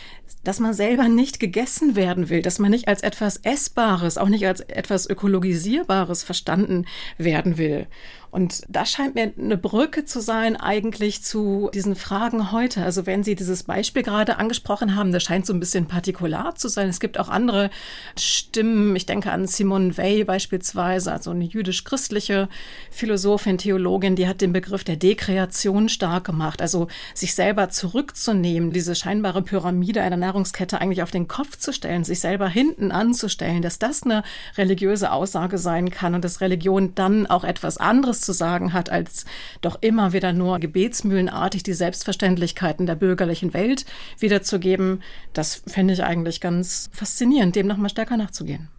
dass 0.43 0.59
man 0.59 0.73
selber 0.73 1.07
nicht 1.07 1.39
gegessen 1.39 1.95
werden 1.95 2.29
will, 2.29 2.41
dass 2.41 2.59
man 2.59 2.71
nicht 2.71 2.87
als 2.87 3.03
etwas 3.03 3.37
Essbares, 3.37 4.17
auch 4.17 4.29
nicht 4.29 4.47
als 4.47 4.61
etwas 4.61 5.09
Ökologisierbares 5.09 6.23
verstanden 6.23 6.85
werden 7.17 7.57
will. 7.57 7.87
Und 8.31 8.63
das 8.69 8.89
scheint 8.89 9.15
mir 9.15 9.33
eine 9.37 9.57
Brücke 9.57 10.05
zu 10.05 10.21
sein 10.21 10.55
eigentlich 10.55 11.21
zu 11.21 11.69
diesen 11.73 11.97
Fragen 11.97 12.53
heute. 12.53 12.81
Also 12.81 13.05
wenn 13.05 13.23
Sie 13.23 13.35
dieses 13.35 13.63
Beispiel 13.63 14.03
gerade 14.03 14.37
angesprochen 14.37 14.95
haben, 14.95 15.11
das 15.11 15.23
scheint 15.23 15.45
so 15.45 15.53
ein 15.53 15.59
bisschen 15.59 15.85
partikular 15.87 16.55
zu 16.55 16.69
sein. 16.69 16.87
Es 16.87 17.01
gibt 17.01 17.19
auch 17.19 17.27
andere 17.27 17.69
Stimmen. 18.17 18.95
Ich 18.95 19.05
denke 19.05 19.31
an 19.31 19.47
Simone 19.47 19.97
Weil 19.97 20.23
beispielsweise, 20.23 21.11
also 21.11 21.31
eine 21.31 21.43
jüdisch-christliche 21.43 22.47
Philosophin, 22.89 23.57
Theologin, 23.57 24.15
die 24.15 24.29
hat 24.29 24.39
den 24.39 24.53
Begriff 24.53 24.85
der 24.85 24.95
Dekreation 24.95 25.89
stark 25.89 26.23
gemacht. 26.23 26.61
Also 26.61 26.87
sich 27.13 27.35
selber 27.35 27.69
zurückzunehmen, 27.69 28.71
diese 28.71 28.95
scheinbare 28.95 29.41
Pyramide 29.41 30.01
einer 30.01 30.15
Nahrungskette 30.15 30.79
eigentlich 30.79 31.03
auf 31.03 31.11
den 31.11 31.27
Kopf 31.27 31.57
zu 31.57 31.73
stellen, 31.73 32.05
sich 32.05 32.21
selber 32.21 32.47
hinten 32.47 32.93
anzustellen, 32.93 33.61
dass 33.61 33.77
das 33.77 34.03
eine 34.03 34.23
religiöse 34.57 35.11
Aussage 35.11 35.57
sein 35.57 35.91
kann 35.91 36.15
und 36.15 36.23
dass 36.23 36.39
Religion 36.39 36.95
dann 36.95 37.27
auch 37.27 37.43
etwas 37.43 37.77
anderes 37.77 38.20
zu 38.21 38.33
sagen 38.33 38.73
hat, 38.73 38.89
als 38.89 39.25
doch 39.61 39.77
immer 39.81 40.13
wieder 40.13 40.33
nur 40.33 40.59
gebetsmühlenartig 40.59 41.63
die 41.63 41.73
Selbstverständlichkeiten 41.73 42.85
der 42.85 42.95
bürgerlichen 42.95 43.53
Welt 43.53 43.85
wiederzugeben, 44.19 45.01
das 45.33 45.63
fände 45.67 45.93
ich 45.93 46.03
eigentlich 46.03 46.41
ganz 46.41 46.89
faszinierend, 46.93 47.55
dem 47.55 47.67
nochmal 47.67 47.89
stärker 47.89 48.17
nachzugehen. 48.17 48.69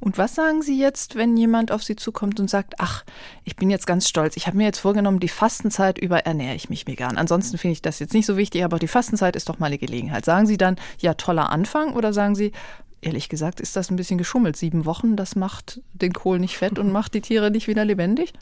Und 0.00 0.18
was 0.18 0.34
sagen 0.34 0.62
Sie 0.62 0.78
jetzt, 0.78 1.16
wenn 1.16 1.36
jemand 1.36 1.72
auf 1.72 1.82
Sie 1.82 1.96
zukommt 1.96 2.40
und 2.40 2.48
sagt, 2.48 2.74
ach, 2.78 3.04
ich 3.44 3.56
bin 3.56 3.70
jetzt 3.70 3.86
ganz 3.86 4.08
stolz, 4.08 4.36
ich 4.36 4.46
habe 4.46 4.56
mir 4.56 4.64
jetzt 4.64 4.78
vorgenommen, 4.78 5.20
die 5.20 5.28
Fastenzeit 5.28 5.98
über 5.98 6.20
ernähre 6.20 6.54
ich 6.54 6.70
mich 6.70 6.86
vegan. 6.86 7.16
Ansonsten 7.16 7.58
finde 7.58 7.72
ich 7.72 7.82
das 7.82 7.98
jetzt 7.98 8.14
nicht 8.14 8.26
so 8.26 8.36
wichtig, 8.36 8.64
aber 8.64 8.78
die 8.78 8.88
Fastenzeit 8.88 9.36
ist 9.36 9.48
doch 9.48 9.58
mal 9.58 9.66
eine 9.66 9.78
Gelegenheit. 9.78 10.24
Sagen 10.24 10.46
Sie 10.46 10.56
dann, 10.56 10.76
ja, 11.00 11.14
toller 11.14 11.50
Anfang 11.50 11.94
oder 11.94 12.12
sagen 12.12 12.34
Sie, 12.34 12.52
ehrlich 13.00 13.28
gesagt, 13.28 13.60
ist 13.60 13.76
das 13.76 13.90
ein 13.90 13.96
bisschen 13.96 14.18
geschummelt. 14.18 14.56
Sieben 14.56 14.84
Wochen, 14.84 15.16
das 15.16 15.36
macht 15.36 15.80
den 15.92 16.12
Kohl 16.12 16.38
nicht 16.38 16.56
fett 16.56 16.78
und 16.78 16.92
macht 16.92 17.14
die 17.14 17.20
Tiere 17.20 17.50
nicht 17.50 17.68
wieder 17.68 17.84
lebendig? 17.84 18.32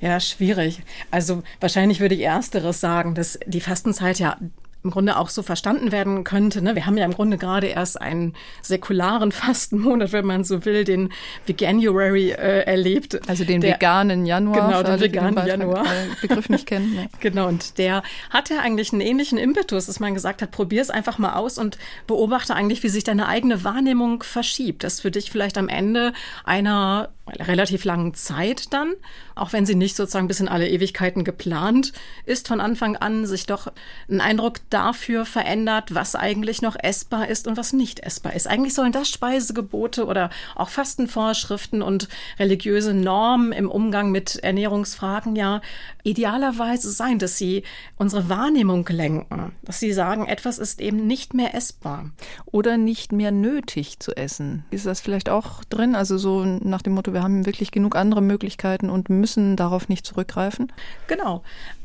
Ja, 0.00 0.20
schwierig. 0.20 0.82
Also 1.10 1.42
wahrscheinlich 1.60 2.00
würde 2.00 2.14
ich 2.14 2.22
ersteres 2.22 2.80
sagen, 2.80 3.14
dass 3.14 3.38
die 3.46 3.60
Fastenzeit 3.60 4.18
ja 4.18 4.36
im 4.84 4.90
Grunde 4.90 5.16
auch 5.16 5.28
so 5.28 5.42
verstanden 5.42 5.90
werden 5.90 6.24
könnte. 6.24 6.62
Ne? 6.62 6.74
Wir 6.74 6.86
haben 6.86 6.96
ja 6.96 7.04
im 7.04 7.12
Grunde 7.12 7.36
gerade 7.36 7.66
erst 7.66 8.00
einen 8.00 8.34
säkularen 8.62 9.32
Fastenmonat, 9.38 10.12
wenn 10.12 10.26
man 10.26 10.44
so 10.44 10.64
will, 10.64 10.84
den 10.84 11.12
Veganuary 11.46 12.30
äh, 12.30 12.62
erlebt. 12.62 13.20
Also 13.28 13.44
den 13.44 13.60
der, 13.60 13.74
veganen 13.74 14.24
Januar. 14.24 14.68
Genau, 14.68 14.82
den 14.82 15.00
veganen 15.00 15.36
den 15.36 15.46
Januar. 15.46 15.84
Begriff 16.20 16.48
nicht 16.48 16.66
kennen. 16.66 16.88
Ja. 16.98 17.04
Genau, 17.20 17.48
und 17.48 17.78
der 17.78 18.02
hat 18.30 18.50
ja 18.50 18.60
eigentlich 18.60 18.92
einen 18.92 19.02
ähnlichen 19.02 19.36
Impetus, 19.36 19.86
dass 19.86 20.00
man 20.00 20.14
gesagt 20.14 20.42
hat, 20.42 20.50
probier 20.50 20.80
es 20.80 20.90
einfach 20.90 21.18
mal 21.18 21.34
aus 21.34 21.58
und 21.58 21.76
beobachte 22.06 22.54
eigentlich, 22.54 22.82
wie 22.82 22.88
sich 22.88 23.04
deine 23.04 23.28
eigene 23.28 23.62
Wahrnehmung 23.62 24.22
verschiebt. 24.22 24.84
Das 24.84 25.00
für 25.00 25.10
dich 25.10 25.30
vielleicht 25.30 25.58
am 25.58 25.68
Ende 25.68 26.12
einer 26.44 27.10
relativ 27.28 27.84
langen 27.84 28.14
Zeit 28.14 28.72
dann, 28.72 28.94
auch 29.40 29.52
wenn 29.52 29.66
sie 29.66 29.74
nicht 29.74 29.96
sozusagen 29.96 30.28
bis 30.28 30.40
in 30.40 30.48
alle 30.48 30.68
Ewigkeiten 30.68 31.24
geplant 31.24 31.92
ist, 32.24 32.48
von 32.48 32.60
Anfang 32.60 32.96
an 32.96 33.26
sich 33.26 33.46
doch 33.46 33.72
ein 34.10 34.20
Eindruck 34.20 34.56
dafür 34.70 35.24
verändert, 35.24 35.94
was 35.94 36.14
eigentlich 36.14 36.62
noch 36.62 36.76
essbar 36.78 37.28
ist 37.28 37.46
und 37.46 37.56
was 37.56 37.72
nicht 37.72 38.00
essbar 38.00 38.34
ist. 38.34 38.46
Eigentlich 38.46 38.74
sollen 38.74 38.92
das 38.92 39.08
Speisegebote 39.08 40.06
oder 40.06 40.30
auch 40.54 40.68
Fastenvorschriften 40.68 41.82
und 41.82 42.08
religiöse 42.38 42.94
Normen 42.94 43.52
im 43.52 43.70
Umgang 43.70 44.10
mit 44.10 44.36
Ernährungsfragen 44.36 45.36
ja 45.36 45.60
idealerweise 46.08 46.90
sein, 46.90 47.18
dass 47.18 47.36
sie 47.36 47.62
unsere 47.96 48.28
Wahrnehmung 48.28 48.86
lenken, 48.88 49.52
dass 49.62 49.80
sie 49.80 49.92
sagen, 49.92 50.26
etwas 50.26 50.58
ist 50.58 50.80
eben 50.80 51.06
nicht 51.06 51.34
mehr 51.34 51.54
essbar. 51.54 52.10
Oder 52.46 52.76
nicht 52.76 53.12
mehr 53.12 53.30
nötig 53.30 54.00
zu 54.00 54.16
essen. 54.16 54.64
Ist 54.70 54.86
das 54.86 55.00
vielleicht 55.00 55.28
auch 55.28 55.64
drin? 55.64 55.94
Also 55.94 56.18
so 56.18 56.44
nach 56.44 56.82
dem 56.82 56.94
Motto, 56.94 57.12
wir 57.12 57.22
haben 57.22 57.46
wirklich 57.46 57.70
genug 57.70 57.96
andere 57.96 58.22
Möglichkeiten 58.22 58.90
und 58.90 59.10
müssen 59.10 59.56
darauf 59.56 59.88
nicht 59.88 60.06
zurückgreifen? 60.06 60.72
Genau 61.06 61.42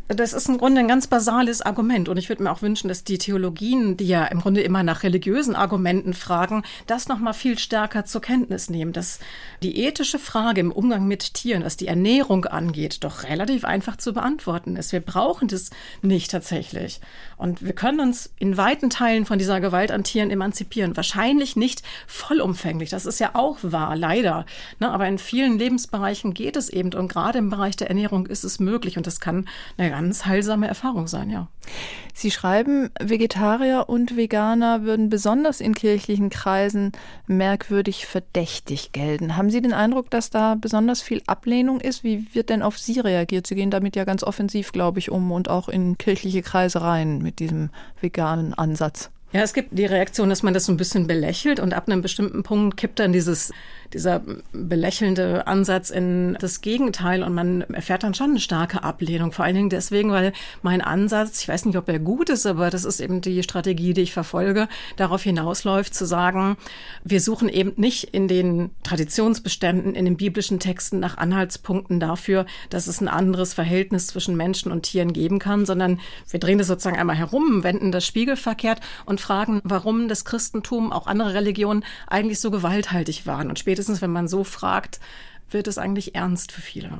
das 0.10 0.34
ist 0.34 0.50
im 0.50 0.58
Grunde 0.58 0.82
ein 0.82 0.88
ganz 0.88 1.08
basales 1.08 1.62
Argument. 1.62 2.10
Und 2.10 2.18
ich 2.18 2.28
würde 2.28 2.44
mir 2.44 2.52
auch 2.52 2.62
wünschen, 2.62 2.90
dass 2.90 3.04
die 3.04 3.18
Theologien, 3.18 3.96
die 3.96 4.08
ja 4.08 4.26
im 4.26 4.42
Grunde 4.42 4.62
immer 4.62 4.84
nach 4.84 5.04
religiösen 5.04 5.56
Argumenten 5.56 6.14
fragen, 6.14 6.64
das 6.88 7.08
nochmal 7.08 7.34
viel 7.34 7.58
stärker 7.58 8.04
zur 8.04 8.22
Kenntnis 8.22 8.70
nehmen, 8.70 8.92
dass 8.92 9.20
die 9.62 9.80
ethische 9.80 10.20
Frage 10.20 10.60
im 10.60 10.72
Umgang 10.72 11.08
mit 11.08 11.34
Tieren, 11.34 11.64
was 11.64 11.78
die 11.78 11.88
Ernährung 11.88 12.46
angeht, 12.46 13.04
doch 13.04 13.24
relativ 13.24 13.64
einfach 13.64 13.96
zu 13.96 14.14
beantworten 14.14 14.76
ist. 14.76 14.92
Wir 14.92 15.00
brauchen 15.00 15.48
das 15.48 15.70
nicht 16.02 16.32
tatsächlich. 16.32 17.00
Und 17.38 17.64
wir 17.64 17.74
können 17.74 18.02
uns 18.02 18.32
in 18.40 18.58
weiten 18.58 18.90
Teilen 18.90 19.26
von 19.26 19.40
dieser 19.40 19.62
Gewalt 19.62 19.92
an 19.92 20.04
Tieren 20.04 20.32
emanzipieren. 20.32 20.98
Wahrscheinlich 20.98 21.56
nicht 21.56 21.82
vollumfänglich. 22.08 22.90
Das 22.90 23.06
ist 23.06 23.20
ja 23.20 23.32
auch 23.34 23.58
wahr, 23.62 23.96
leider. 23.96 24.46
Ne, 24.80 24.92
aber 24.92 25.08
in 25.08 25.18
vielen 25.18 25.58
Lebensbereichen 25.58 26.34
geht 26.34 26.58
es 26.58 26.70
eben. 26.70 26.94
Und 26.94 27.08
gerade 27.08 27.38
im 27.38 27.50
Bereich 27.50 27.78
der 27.78 27.88
Ernährung 27.88 28.26
ist 28.26 28.44
es 28.44 28.60
möglich. 28.60 28.98
Und 28.98 29.08
das 29.08 29.20
kann 29.20 29.48
eine 29.78 29.93
ganz 29.94 30.26
heilsame 30.26 30.68
Erfahrung 30.68 31.06
sein, 31.06 31.30
ja. 31.30 31.50
Sie 32.16 32.32
schreiben, 32.32 32.90
Vegetarier 33.00 33.86
und 33.88 34.18
Veganer 34.18 34.82
würden 34.82 35.10
besonders 35.10 35.62
in 35.62 35.76
kirchlichen 35.76 36.32
Kreisen 36.32 36.94
merkwürdig 37.28 38.08
verdächtig 38.08 38.92
gelten. 38.92 39.38
Haben 39.38 39.52
Sie 39.52 39.62
den 39.62 39.72
Eindruck, 39.72 40.10
dass 40.10 40.32
da 40.32 40.56
besonders 40.56 41.04
viel 41.04 41.22
Ablehnung 41.28 41.80
ist? 41.80 42.04
Wie 42.04 42.26
wird 42.34 42.50
denn 42.50 42.64
auf 42.64 42.80
Sie 42.80 43.00
reagiert? 43.00 43.46
Sie 43.46 43.54
gehen 43.54 43.70
damit 43.70 43.96
ja 43.96 44.04
ganz 44.04 44.24
offensiv, 44.24 44.72
glaube 44.72 44.98
ich, 44.98 45.12
um 45.12 45.32
und 45.32 45.48
auch 45.48 45.70
in 45.70 45.96
kirchliche 46.00 46.42
Kreise 46.42 46.82
rein 46.82 47.20
mit 47.20 47.38
diesem 47.38 47.70
veganen 48.02 48.56
Ansatz. 48.56 49.12
Ja, 49.34 49.42
es 49.42 49.54
gibt 49.54 49.78
die 49.78 49.86
Reaktion, 49.86 50.30
dass 50.30 50.44
man 50.44 50.54
das 50.54 50.66
so 50.66 50.72
ein 50.72 50.78
bisschen 50.78 51.08
belächelt 51.08 51.60
und 51.60 51.74
ab 51.74 51.88
einem 51.88 52.04
bestimmten 52.04 52.44
Punkt 52.44 52.78
kippt 52.78 53.00
dann 53.00 53.14
dieses 53.14 53.52
dieser 53.94 54.22
belächelnde 54.52 55.48
Ansatz 55.48 55.90
in 55.90 56.38
das 56.40 56.62
Gegenteil 56.62 57.24
und 57.24 57.34
man 57.34 57.62
erfährt 57.62 58.04
dann 58.04 58.14
schon 58.14 58.32
eine 58.32 58.40
starke 58.40 58.84
Ablehnung. 58.84 59.32
Vor 59.32 59.46
allen 59.46 59.56
Dingen 59.56 59.70
deswegen, 59.70 60.12
weil 60.12 60.34
mein 60.62 60.82
Ansatz, 60.82 61.42
ich 61.42 61.48
weiß 61.48 61.66
nicht, 61.66 61.78
ob 61.78 61.88
er 61.88 62.00
gut 62.00 62.30
ist, 62.30 62.46
aber 62.46 62.70
das 62.70 62.86
ist 62.86 63.00
eben 63.00 63.22
die 63.22 63.44
Strategie, 63.44 63.94
die 63.94 64.02
ich 64.02 64.14
verfolge, 64.14 64.68
darauf 64.98 65.24
hinausläuft 65.24 65.94
zu 65.94 66.06
sagen, 66.06 66.58
wir 67.04 67.22
suchen 67.22 67.50
eben 67.50 67.74
nicht 67.76 68.06
in 68.06 68.28
den 68.28 68.72
Traditionsbeständen, 68.84 69.96
in 69.96 70.06
den 70.06 70.18
biblischen 70.18 70.60
Texten 70.60 71.00
nach 71.00 71.18
Anhaltspunkten 71.18 72.00
dafür, 72.00 72.46
dass 72.70 72.88
es 72.88 73.02
ein 73.02 73.08
anderes 73.08 73.54
Verhältnis 73.54 74.08
zwischen 74.08 74.36
Menschen 74.36 74.72
und 74.72 74.84
Tieren 74.84 75.14
geben 75.14 75.40
kann, 75.40 75.66
sondern 75.66 76.00
wir 76.30 76.40
drehen 76.40 76.58
das 76.58 76.68
sozusagen 76.68 76.98
einmal 76.98 77.16
herum, 77.16 77.64
wenden 77.64 77.92
das 77.92 78.06
spiegelverkehrt 78.06 78.82
und 79.06 79.22
fragen, 79.22 79.62
warum 79.64 80.08
das 80.08 80.26
Christentum, 80.26 80.92
auch 80.92 81.08
andere 81.08 81.34
Religionen 81.34 81.86
eigentlich 82.08 82.40
so 82.40 82.52
gewalthaltig 82.52 83.26
waren. 83.26 83.50
Und 83.50 83.60
spätestens 83.60 83.83
spätestens 83.84 84.02
wenn 84.02 84.12
man 84.12 84.30
so 84.30 84.46
fragt, 84.46 85.02
wird 85.52 85.68
es 85.68 85.78
eigentlich 85.78 86.16
ernst 86.16 86.54
für 86.54 86.62
viele. 86.62 87.00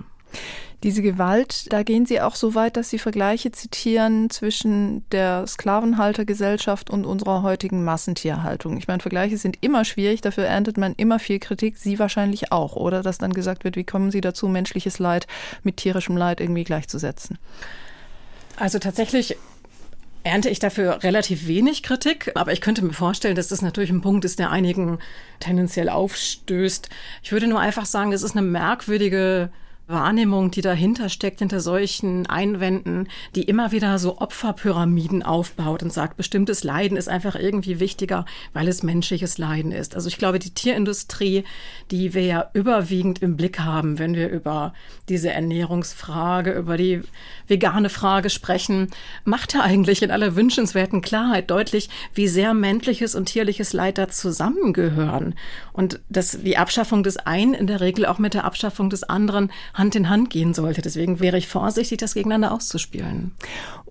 Diese 0.84 1.02
Gewalt, 1.02 1.72
da 1.72 1.84
gehen 1.84 2.06
Sie 2.06 2.20
auch 2.20 2.36
so 2.36 2.56
weit, 2.56 2.76
dass 2.76 2.90
Sie 2.90 3.00
Vergleiche 3.00 3.52
zitieren 3.52 4.30
zwischen 4.30 5.08
der 5.12 5.48
Sklavenhaltergesellschaft 5.48 6.90
und 6.90 7.06
unserer 7.06 7.42
heutigen 7.42 7.86
Massentierhaltung. 7.86 8.76
Ich 8.76 8.90
meine, 8.90 9.00
Vergleiche 9.00 9.38
sind 9.38 9.60
immer 9.62 9.86
schwierig, 9.86 10.20
dafür 10.20 10.44
erntet 10.44 10.78
man 10.78 10.94
immer 10.98 11.20
viel 11.20 11.40
Kritik, 11.40 11.78
Sie 11.78 12.00
wahrscheinlich 12.00 12.52
auch, 12.52 12.76
oder? 12.76 13.02
Dass 13.02 13.18
dann 13.18 13.32
gesagt 13.32 13.64
wird, 13.64 13.78
wie 13.78 13.86
kommen 13.86 14.12
Sie 14.12 14.20
dazu, 14.20 14.50
menschliches 14.50 15.00
Leid 15.00 15.26
mit 15.64 15.78
tierischem 15.78 16.18
Leid 16.18 16.42
irgendwie 16.42 16.66
gleichzusetzen? 16.66 17.40
Also 18.58 18.78
tatsächlich 18.78 19.38
ernte 20.24 20.50
ich 20.50 20.60
dafür 20.60 21.04
relativ 21.04 21.48
wenig 21.48 21.84
Kritik, 21.84 22.32
aber 22.36 22.54
ich 22.54 22.62
könnte 22.62 22.84
mir 22.84 22.94
vorstellen, 22.94 23.36
dass 23.36 23.50
das 23.50 23.62
natürlich 23.62 23.90
ein 23.90 24.02
Punkt 24.02 24.26
ist, 24.26 24.40
der 24.40 24.52
einigen 24.52 25.00
tendenziell 25.40 25.90
aufstößt. 25.90 26.90
Ich 27.22 27.32
würde 27.32 27.48
nur 27.48 27.60
einfach 27.60 27.86
sagen, 27.86 28.14
es 28.14 28.24
ist 28.24 28.36
eine 28.36 28.46
merkwürdige 28.46 29.52
Wahrnehmung, 29.88 30.50
die 30.50 30.62
dahinter 30.62 31.10
steckt, 31.10 31.40
hinter 31.40 31.60
solchen 31.60 32.26
Einwänden, 32.28 33.10
die 33.36 33.44
immer 33.44 33.72
wieder 33.74 34.00
so 34.00 34.18
Opferpyramiden 34.20 35.24
aufbaut 35.24 35.84
und 35.84 35.92
sagt, 35.92 36.16
bestimmtes 36.16 36.64
Leiden 36.64 36.98
ist 36.98 37.10
einfach 37.10 37.36
irgendwie 37.36 37.80
wichtiger, 37.82 38.26
weil 38.54 38.70
es 38.70 38.82
menschliches 38.82 39.38
Leiden 39.38 39.74
ist. 39.74 39.96
Also 39.96 40.08
ich 40.08 40.18
glaube, 40.18 40.40
die 40.40 40.52
Tierindustrie, 40.52 41.44
die 41.92 42.14
wir 42.14 42.24
ja 42.24 42.50
überwiegend 42.54 43.22
im 43.22 43.36
Blick 43.36 43.60
haben, 43.60 44.00
wenn 44.00 44.16
wir 44.16 44.30
über 44.30 44.74
diese 45.10 45.32
Ernährungsfrage, 45.32 46.52
über 46.52 46.78
die 46.78 47.02
vegane 47.48 47.90
Frage 47.90 48.30
sprechen, 48.30 48.90
macht 49.26 49.54
ja 49.54 49.62
eigentlich 49.62 50.02
in 50.02 50.12
aller 50.12 50.36
wünschenswerten 50.38 51.02
Klarheit 51.02 51.52
deutlich, 51.52 51.90
wie 52.14 52.30
sehr 52.30 52.54
menschliches 52.54 53.16
und 53.16 53.26
tierliches 53.26 53.74
Leid 53.74 53.98
da 53.98 54.08
zusammengehören. 54.08 55.36
Und 55.74 56.00
dass 56.08 56.42
die 56.42 56.58
Abschaffung 56.58 57.04
des 57.04 57.18
einen 57.18 57.54
in 57.54 57.68
der 57.68 57.82
Regel 57.82 58.06
auch 58.06 58.18
mit 58.18 58.34
der 58.34 58.46
Abschaffung 58.46 58.90
des 58.90 59.04
anderen 59.04 59.52
Hand 59.74 59.96
in 59.96 60.10
Hand 60.10 60.30
gehen 60.30 60.54
sollte. 60.54 60.82
Deswegen 60.82 61.20
wäre 61.20 61.38
ich 61.38 61.48
vorsichtig, 61.48 61.98
das 61.98 62.14
gegeneinander 62.14 62.52
auszuspielen. 62.52 63.34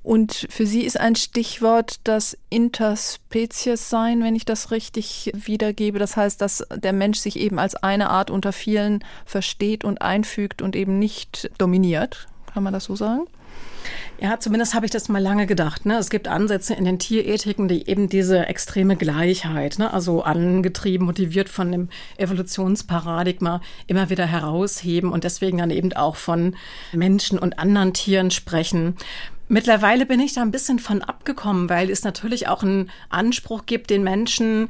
Und 0.02 0.46
für 0.50 0.66
Sie 0.66 0.82
ist 0.82 0.98
ein 0.98 1.14
Stichwort 1.14 2.00
das 2.04 2.36
Interspezies 2.50 3.88
sein, 3.88 4.22
wenn 4.22 4.34
ich 4.34 4.44
das 4.44 4.70
richtig 4.70 5.30
wiedergebe. 5.34 5.98
Das 5.98 6.16
heißt, 6.16 6.40
dass 6.40 6.66
der 6.74 6.92
Mensch 6.92 7.18
sich 7.18 7.38
eben 7.38 7.58
als 7.58 7.76
eine 7.76 8.10
Art 8.10 8.30
unter 8.30 8.52
vielen 8.52 9.04
versteht 9.24 9.84
und 9.84 10.02
einfügt 10.02 10.60
und 10.60 10.74
eben 10.74 10.98
nicht 10.98 11.50
dominiert. 11.58 12.26
Kann 12.52 12.62
man 12.62 12.72
das 12.72 12.84
so 12.84 12.96
sagen? 12.96 13.26
Ja, 14.20 14.38
zumindest 14.38 14.74
habe 14.74 14.86
ich 14.86 14.92
das 14.92 15.08
mal 15.08 15.20
lange 15.20 15.46
gedacht. 15.46 15.84
Ne? 15.84 15.96
Es 15.96 16.08
gibt 16.08 16.28
Ansätze 16.28 16.74
in 16.74 16.84
den 16.84 17.00
Tierethiken, 17.00 17.66
die 17.66 17.88
eben 17.88 18.08
diese 18.08 18.46
extreme 18.46 18.94
Gleichheit, 18.94 19.78
ne? 19.78 19.92
also 19.92 20.22
angetrieben, 20.22 21.06
motiviert 21.06 21.48
von 21.48 21.72
dem 21.72 21.88
Evolutionsparadigma, 22.18 23.60
immer 23.88 24.10
wieder 24.10 24.26
herausheben 24.26 25.10
und 25.10 25.24
deswegen 25.24 25.58
dann 25.58 25.70
eben 25.70 25.92
auch 25.94 26.14
von 26.14 26.54
Menschen 26.92 27.38
und 27.38 27.58
anderen 27.58 27.94
Tieren 27.94 28.30
sprechen. 28.30 28.94
Mittlerweile 29.48 30.06
bin 30.06 30.20
ich 30.20 30.34
da 30.34 30.42
ein 30.42 30.52
bisschen 30.52 30.78
von 30.78 31.02
abgekommen, 31.02 31.68
weil 31.68 31.90
es 31.90 32.04
natürlich 32.04 32.46
auch 32.46 32.62
einen 32.62 32.90
Anspruch 33.10 33.66
gibt, 33.66 33.90
den 33.90 34.04
Menschen 34.04 34.68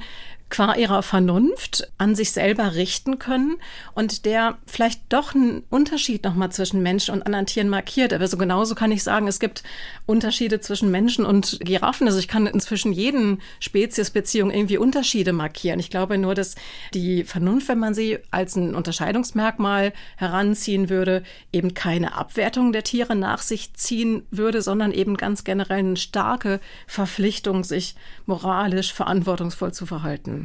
qua 0.52 0.74
ihrer 0.74 1.02
Vernunft 1.02 1.90
an 1.96 2.14
sich 2.14 2.30
selber 2.30 2.74
richten 2.74 3.18
können 3.18 3.56
und 3.94 4.26
der 4.26 4.58
vielleicht 4.66 5.00
doch 5.08 5.34
einen 5.34 5.64
Unterschied 5.70 6.24
nochmal 6.24 6.52
zwischen 6.52 6.82
Menschen 6.82 7.14
und 7.14 7.22
anderen 7.22 7.46
Tieren 7.46 7.70
markiert. 7.70 8.12
Aber 8.12 8.28
so 8.28 8.36
genauso 8.36 8.74
kann 8.74 8.92
ich 8.92 9.02
sagen, 9.02 9.26
es 9.28 9.40
gibt 9.40 9.62
Unterschiede 10.04 10.60
zwischen 10.60 10.90
Menschen 10.90 11.24
und 11.24 11.58
Giraffen. 11.62 12.06
Also 12.06 12.18
ich 12.18 12.28
kann 12.28 12.46
inzwischen 12.46 12.92
jeden 12.92 13.40
Speziesbeziehung 13.60 14.50
irgendwie 14.50 14.76
Unterschiede 14.76 15.32
markieren. 15.32 15.80
Ich 15.80 15.88
glaube 15.88 16.18
nur, 16.18 16.34
dass 16.34 16.54
die 16.92 17.24
Vernunft, 17.24 17.68
wenn 17.68 17.78
man 17.78 17.94
sie 17.94 18.18
als 18.30 18.54
ein 18.54 18.74
Unterscheidungsmerkmal 18.74 19.94
heranziehen 20.16 20.90
würde, 20.90 21.22
eben 21.50 21.72
keine 21.72 22.14
Abwertung 22.14 22.74
der 22.74 22.84
Tiere 22.84 23.16
nach 23.16 23.40
sich 23.40 23.72
ziehen 23.72 24.26
würde, 24.30 24.60
sondern 24.60 24.92
eben 24.92 25.16
ganz 25.16 25.44
generell 25.44 25.78
eine 25.78 25.96
starke 25.96 26.60
Verpflichtung, 26.86 27.64
sich 27.64 27.94
moralisch 28.26 28.92
verantwortungsvoll 28.92 29.72
zu 29.72 29.86
verhalten. 29.86 30.41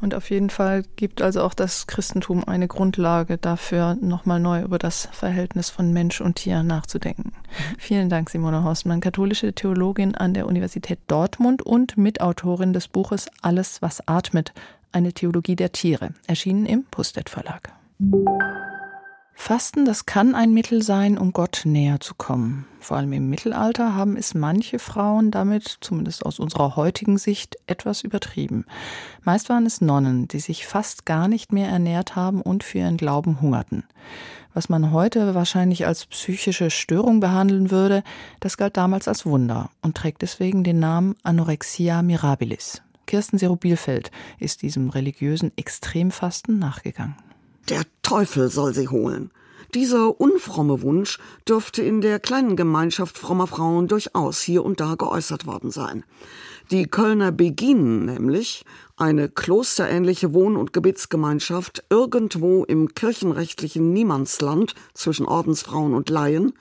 Und 0.00 0.14
auf 0.14 0.30
jeden 0.30 0.50
Fall 0.50 0.82
gibt 0.96 1.22
also 1.22 1.42
auch 1.42 1.54
das 1.54 1.86
Christentum 1.86 2.44
eine 2.44 2.68
Grundlage 2.68 3.38
dafür, 3.38 3.96
nochmal 4.00 4.40
neu 4.40 4.62
über 4.62 4.78
das 4.78 5.08
Verhältnis 5.12 5.70
von 5.70 5.92
Mensch 5.92 6.20
und 6.20 6.36
Tier 6.36 6.62
nachzudenken. 6.62 7.32
Mhm. 7.34 7.76
Vielen 7.78 8.08
Dank, 8.08 8.30
Simone 8.30 8.64
Horstmann, 8.64 9.00
katholische 9.00 9.52
Theologin 9.52 10.14
an 10.14 10.34
der 10.34 10.46
Universität 10.46 10.98
Dortmund 11.06 11.62
und 11.62 11.96
Mitautorin 11.96 12.72
des 12.72 12.88
Buches 12.88 13.28
Alles, 13.42 13.82
was 13.82 14.06
atmet, 14.06 14.52
eine 14.92 15.12
Theologie 15.12 15.56
der 15.56 15.72
Tiere, 15.72 16.10
erschienen 16.26 16.66
im 16.66 16.84
Pustet 16.84 17.28
Verlag. 17.28 17.72
Fasten, 19.40 19.86
das 19.86 20.04
kann 20.04 20.34
ein 20.34 20.52
Mittel 20.52 20.82
sein, 20.82 21.16
um 21.16 21.32
Gott 21.32 21.62
näher 21.64 21.98
zu 21.98 22.14
kommen. 22.14 22.66
Vor 22.78 22.98
allem 22.98 23.12
im 23.14 23.30
Mittelalter 23.30 23.96
haben 23.96 24.16
es 24.16 24.34
manche 24.34 24.78
Frauen 24.78 25.30
damit, 25.30 25.78
zumindest 25.80 26.26
aus 26.26 26.38
unserer 26.38 26.76
heutigen 26.76 27.16
Sicht, 27.16 27.56
etwas 27.66 28.02
übertrieben. 28.02 28.66
Meist 29.24 29.48
waren 29.48 29.64
es 29.64 29.80
Nonnen, 29.80 30.28
die 30.28 30.40
sich 30.40 30.66
fast 30.66 31.06
gar 31.06 31.26
nicht 31.26 31.52
mehr 31.52 31.68
ernährt 31.68 32.14
haben 32.14 32.42
und 32.42 32.62
für 32.62 32.78
ihren 32.78 32.98
Glauben 32.98 33.40
hungerten. 33.40 33.84
Was 34.52 34.68
man 34.68 34.92
heute 34.92 35.34
wahrscheinlich 35.34 35.86
als 35.86 36.06
psychische 36.06 36.70
Störung 36.70 37.18
behandeln 37.18 37.70
würde, 37.70 38.04
das 38.40 38.58
galt 38.58 38.76
damals 38.76 39.08
als 39.08 39.24
Wunder 39.24 39.70
und 39.80 39.96
trägt 39.96 40.20
deswegen 40.20 40.64
den 40.64 40.78
Namen 40.78 41.16
Anorexia 41.22 42.02
mirabilis. 42.02 42.82
Kirsten 43.06 43.38
Serow-Bielfeld 43.38 44.12
ist 44.38 44.60
diesem 44.62 44.90
religiösen 44.90 45.50
Extremfasten 45.56 46.58
nachgegangen. 46.58 47.16
Der 47.70 47.84
Teufel 48.02 48.50
soll 48.50 48.74
sie 48.74 48.88
holen. 48.88 49.30
Dieser 49.74 50.20
unfromme 50.20 50.82
Wunsch 50.82 51.20
dürfte 51.48 51.82
in 51.82 52.00
der 52.00 52.18
kleinen 52.18 52.56
Gemeinschaft 52.56 53.16
frommer 53.16 53.46
Frauen 53.46 53.86
durchaus 53.86 54.40
hier 54.40 54.64
und 54.64 54.80
da 54.80 54.96
geäußert 54.96 55.46
worden 55.46 55.70
sein. 55.70 56.02
Die 56.72 56.86
Kölner 56.86 57.30
Beginen 57.30 58.06
nämlich, 58.06 58.64
eine 58.96 59.28
klosterähnliche 59.28 60.34
Wohn- 60.34 60.56
und 60.56 60.72
Gebetsgemeinschaft 60.72 61.84
irgendwo 61.90 62.64
im 62.64 62.92
kirchenrechtlichen 62.94 63.92
Niemandsland 63.92 64.74
zwischen 64.92 65.26
Ordensfrauen 65.26 65.94
und 65.94 66.10
Laien, 66.10 66.52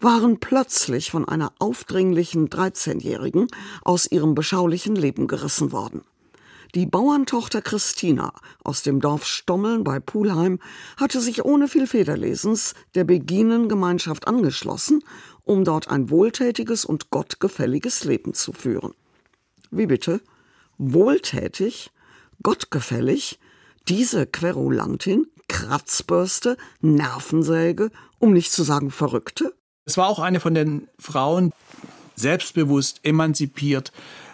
waren 0.00 0.40
plötzlich 0.40 1.10
von 1.10 1.28
einer 1.28 1.52
aufdringlichen 1.58 2.48
13-Jährigen 2.48 3.48
aus 3.82 4.10
ihrem 4.10 4.34
beschaulichen 4.34 4.96
Leben 4.96 5.26
gerissen 5.26 5.72
worden. 5.72 6.00
Die 6.74 6.84
Bauerntochter 6.84 7.62
Christina 7.62 8.32
aus 8.62 8.82
dem 8.82 9.00
Dorf 9.00 9.24
Stommeln 9.24 9.84
bei 9.84 10.00
Pulheim 10.00 10.58
hatte 10.98 11.20
sich 11.20 11.44
ohne 11.44 11.66
viel 11.66 11.86
Federlesens 11.86 12.74
der 12.94 13.04
Beginengemeinschaft 13.04 14.28
angeschlossen, 14.28 15.02
um 15.44 15.64
dort 15.64 15.88
ein 15.88 16.10
wohltätiges 16.10 16.84
und 16.84 17.08
gottgefälliges 17.08 18.04
Leben 18.04 18.34
zu 18.34 18.52
führen. 18.52 18.92
Wie 19.70 19.86
bitte? 19.86 20.20
Wohltätig? 20.76 21.90
Gottgefällig? 22.42 23.38
Diese 23.88 24.26
Querulantin? 24.26 25.26
Kratzbürste? 25.48 26.58
Nervensäge? 26.82 27.90
Um 28.18 28.34
nicht 28.34 28.52
zu 28.52 28.62
sagen 28.62 28.90
Verrückte? 28.90 29.54
Es 29.86 29.96
war 29.96 30.08
auch 30.08 30.18
eine 30.18 30.38
von 30.38 30.54
den 30.54 30.86
Frauen, 30.98 31.50
selbstbewusst, 32.14 33.00
emanzipiert, 33.04 33.90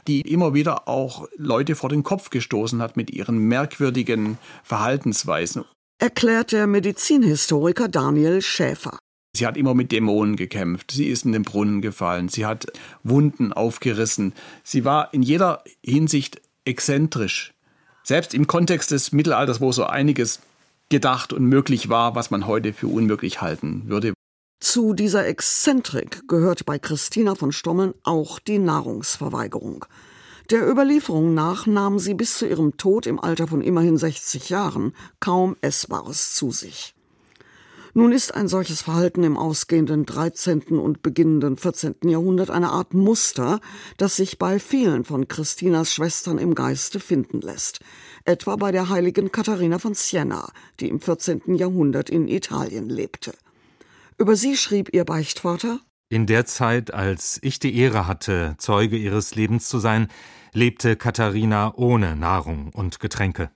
die 0.06 0.20
immer 0.20 0.54
wieder 0.54 0.88
auch 0.88 1.28
Leute 1.36 1.74
vor 1.74 1.88
den 1.88 2.02
Kopf 2.02 2.30
gestoßen 2.30 2.80
hat 2.82 2.96
mit 2.96 3.10
ihren 3.10 3.38
merkwürdigen 3.38 4.38
Verhaltensweisen. 4.62 5.64
Erklärt 5.98 6.52
der 6.52 6.66
Medizinhistoriker 6.66 7.88
Daniel 7.88 8.42
Schäfer. 8.42 8.98
Sie 9.36 9.46
hat 9.46 9.56
immer 9.56 9.74
mit 9.74 9.90
Dämonen 9.90 10.36
gekämpft. 10.36 10.92
Sie 10.92 11.08
ist 11.08 11.24
in 11.24 11.32
den 11.32 11.42
Brunnen 11.42 11.80
gefallen. 11.80 12.28
Sie 12.28 12.46
hat 12.46 12.66
Wunden 13.02 13.52
aufgerissen. 13.52 14.32
Sie 14.62 14.84
war 14.84 15.12
in 15.12 15.22
jeder 15.22 15.64
Hinsicht 15.84 16.40
exzentrisch. 16.64 17.52
Selbst 18.04 18.34
im 18.34 18.46
Kontext 18.46 18.90
des 18.90 19.12
Mittelalters, 19.12 19.60
wo 19.60 19.72
so 19.72 19.84
einiges 19.84 20.40
gedacht 20.88 21.32
und 21.32 21.46
möglich 21.46 21.88
war, 21.88 22.14
was 22.14 22.30
man 22.30 22.46
heute 22.46 22.72
für 22.72 22.86
unmöglich 22.86 23.40
halten 23.40 23.84
würde. 23.86 24.12
Zu 24.60 24.94
dieser 24.94 25.26
Exzentrik 25.26 26.26
gehört 26.26 26.64
bei 26.64 26.78
Christina 26.78 27.34
von 27.34 27.52
Stommeln 27.52 27.94
auch 28.02 28.38
die 28.38 28.58
Nahrungsverweigerung. 28.58 29.84
Der 30.50 30.68
Überlieferung 30.68 31.32
nach 31.32 31.66
nahm 31.66 31.98
sie 31.98 32.14
bis 32.14 32.38
zu 32.38 32.46
ihrem 32.46 32.76
Tod 32.76 33.06
im 33.06 33.18
Alter 33.18 33.46
von 33.46 33.62
immerhin 33.62 33.96
60 33.96 34.50
Jahren 34.50 34.94
kaum 35.20 35.56
Essbares 35.62 36.34
zu 36.34 36.50
sich. 36.50 36.94
Nun 37.96 38.10
ist 38.10 38.34
ein 38.34 38.48
solches 38.48 38.82
Verhalten 38.82 39.22
im 39.22 39.36
ausgehenden 39.36 40.04
13. 40.04 40.80
und 40.80 41.00
beginnenden 41.00 41.56
14. 41.56 41.94
Jahrhundert 42.02 42.50
eine 42.50 42.70
Art 42.70 42.92
Muster, 42.92 43.60
das 43.98 44.16
sich 44.16 44.36
bei 44.36 44.58
vielen 44.58 45.04
von 45.04 45.28
Christinas 45.28 45.94
Schwestern 45.94 46.38
im 46.38 46.56
Geiste 46.56 46.98
finden 46.98 47.40
lässt. 47.40 47.78
Etwa 48.24 48.56
bei 48.56 48.72
der 48.72 48.88
heiligen 48.88 49.30
Katharina 49.30 49.78
von 49.78 49.94
Siena, 49.94 50.50
die 50.80 50.88
im 50.88 51.00
14. 51.00 51.54
Jahrhundert 51.54 52.10
in 52.10 52.26
Italien 52.26 52.88
lebte. 52.88 53.32
Über 54.24 54.36
sie 54.36 54.56
schrieb 54.56 54.88
ihr 54.94 55.04
Beichtvater 55.04 55.80
In 56.08 56.24
der 56.24 56.46
Zeit, 56.46 56.94
als 56.94 57.38
ich 57.42 57.58
die 57.58 57.76
Ehre 57.76 58.06
hatte, 58.06 58.54
Zeuge 58.56 58.96
ihres 58.96 59.34
Lebens 59.34 59.68
zu 59.68 59.78
sein, 59.78 60.08
lebte 60.54 60.96
Katharina 60.96 61.74
ohne 61.76 62.16
Nahrung 62.16 62.70
und 62.72 63.00
Getränke. 63.00 63.50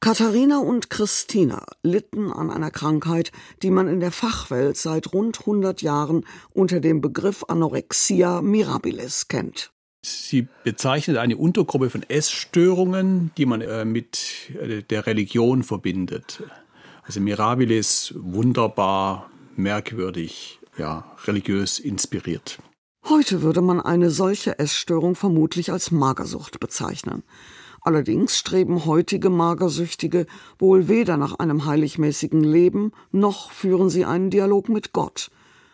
Katharina 0.00 0.58
und 0.58 0.90
Christina 0.90 1.64
litten 1.82 2.30
an 2.30 2.50
einer 2.50 2.70
Krankheit, 2.70 3.32
die 3.62 3.70
man 3.70 3.88
in 3.88 4.00
der 4.00 4.10
Fachwelt 4.10 4.76
seit 4.76 5.14
rund 5.14 5.40
100 5.40 5.80
Jahren 5.80 6.26
unter 6.52 6.80
dem 6.80 7.00
Begriff 7.00 7.46
Anorexia 7.48 8.42
mirabilis 8.42 9.28
kennt. 9.28 9.72
Sie 10.04 10.48
bezeichnet 10.64 11.16
eine 11.16 11.38
Untergruppe 11.38 11.88
von 11.88 12.02
Essstörungen, 12.02 13.30
die 13.38 13.46
man 13.46 13.62
äh, 13.62 13.86
mit 13.86 14.50
äh, 14.60 14.82
der 14.82 15.06
Religion 15.06 15.62
verbindet. 15.62 16.42
Also 17.04 17.22
mirabilis, 17.22 18.12
wunderbar, 18.18 19.30
merkwürdig, 19.62 20.60
ja, 20.76 21.16
religiös 21.24 21.78
inspiriert. 21.78 22.58
Heute 23.08 23.42
würde 23.42 23.62
man 23.62 23.80
eine 23.80 24.10
solche 24.10 24.58
Essstörung 24.58 25.14
vermutlich 25.14 25.72
als 25.72 25.90
Magersucht 25.90 26.60
bezeichnen. 26.60 27.22
Allerdings 27.82 28.36
streben 28.36 28.84
heutige 28.84 29.30
Magersüchtige 29.30 30.26
wohl 30.58 30.88
weder 30.88 31.16
nach 31.16 31.38
einem 31.38 31.64
heiligmäßigen 31.64 32.44
Leben, 32.44 32.92
noch 33.10 33.52
führen 33.52 33.88
sie 33.88 34.04
einen 34.04 34.30
Dialog 34.30 34.68
mit 34.68 34.92
Gott. 34.92 35.30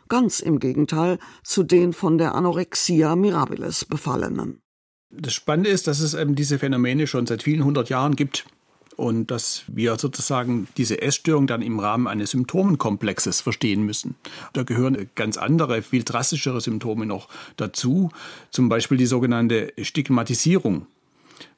Ganz 0.09 0.39
im 0.39 0.61
Gegenteil 0.61 1.19
zu 1.43 1.65
den 1.65 1.93
von 1.93 2.17
der 2.17 2.37
Anorexia 2.37 3.17
mirabilis 3.17 3.85
Befallenen. 3.85 4.61
Das 5.11 5.35
Spannende 5.35 5.71
ist, 5.71 5.89
dass 5.89 5.99
es 5.99 6.15
eben 6.15 6.37
diese 6.37 6.59
Phänomene 6.59 7.09
schon 7.09 7.27
seit 7.27 7.43
vielen 7.43 7.65
hundert 7.65 7.89
Jahren 7.89 8.15
gibt 8.15 8.47
und 8.97 9.31
dass 9.31 9.63
wir 9.69 9.99
sozusagen 9.99 10.69
diese 10.77 11.01
Essstörung 11.01 11.47
dann 11.47 11.63
im 11.63 11.79
Rahmen 11.79 12.07
eines 12.07 12.31
Symptomenkomplexes 12.31 13.41
verstehen 13.41 13.83
müssen. 13.83 14.15
Da 14.53 14.63
gehören 14.63 15.09
ganz 15.15 15.37
andere, 15.37 15.83
viel 15.83 16.03
drastischere 16.03 16.61
Symptome 16.61 17.07
noch 17.07 17.29
dazu, 17.57 18.11
zum 18.51 18.69
Beispiel 18.69 18.99
die 18.99 19.07
sogenannte 19.07 19.73
Stigmatisierung. 19.81 20.87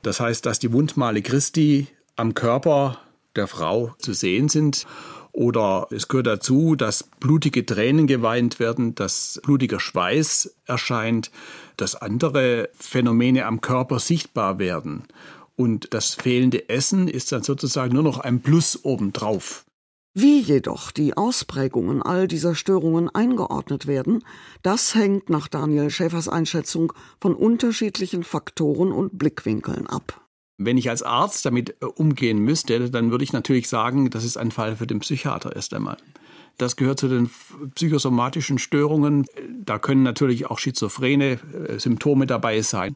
Das 0.03 0.20
heißt, 0.20 0.44
dass 0.44 0.59
die 0.59 0.72
Wundmale 0.72 1.22
Christi 1.22 1.87
am 2.16 2.35
Körper 2.35 2.98
der 3.37 3.46
Frau 3.46 3.94
zu 3.98 4.12
sehen 4.12 4.48
sind. 4.48 4.87
Oder 5.33 5.87
es 5.90 6.09
gehört 6.09 6.27
dazu, 6.27 6.74
dass 6.74 7.05
blutige 7.05 7.64
Tränen 7.64 8.09
geweint 8.09 8.59
werden, 8.59 8.96
dass 8.96 9.40
blutiger 9.44 9.79
Schweiß 9.79 10.53
erscheint, 10.66 11.31
dass 11.77 11.94
andere 11.94 12.70
Phänomene 12.77 13.46
am 13.46 13.61
Körper 13.61 14.01
sichtbar 14.01 14.59
werden. 14.59 15.05
Und 15.59 15.92
das 15.92 16.14
fehlende 16.14 16.68
Essen 16.68 17.09
ist 17.09 17.33
dann 17.33 17.42
sozusagen 17.42 17.92
nur 17.92 18.05
noch 18.05 18.18
ein 18.18 18.42
Plus 18.42 18.85
obendrauf. 18.85 19.64
Wie 20.14 20.38
jedoch 20.38 20.92
die 20.92 21.16
Ausprägungen 21.16 22.01
all 22.01 22.29
dieser 22.29 22.55
Störungen 22.55 23.09
eingeordnet 23.12 23.88
werden, 23.88 24.25
das 24.62 24.94
hängt 24.94 25.31
nach 25.31 25.49
Daniel 25.49 25.90
Schäfers 25.90 26.29
Einschätzung 26.29 26.92
von 27.21 27.35
unterschiedlichen 27.35 28.23
Faktoren 28.23 28.92
und 28.92 29.18
Blickwinkeln 29.18 29.88
ab. 29.88 30.25
Wenn 30.59 30.79
ich 30.79 30.90
als 30.90 31.03
Arzt 31.03 31.44
damit 31.44 31.71
äh, 31.81 31.87
umgehen 31.87 32.38
müsste, 32.38 32.88
dann 32.88 33.11
würde 33.11 33.25
ich 33.25 33.33
natürlich 33.33 33.68
sagen, 33.68 34.11
das 34.11 34.25
ist 34.25 34.37
ein 34.37 34.53
Fall 34.53 34.77
für 34.77 34.87
den 34.87 35.01
Psychiater 35.01 35.57
erst 35.57 35.75
einmal. 35.75 35.97
Das 36.57 36.77
gehört 36.77 37.01
zu 37.01 37.09
den 37.09 37.31
psychosomatischen 37.75 38.59
Störungen. 38.59 39.27
Da 39.64 39.79
können 39.79 40.03
natürlich 40.03 40.47
auch 40.47 40.59
schizophrene 40.59 41.38
äh, 41.68 41.79
Symptome 41.79 42.27
dabei 42.27 42.62
sein. 42.62 42.94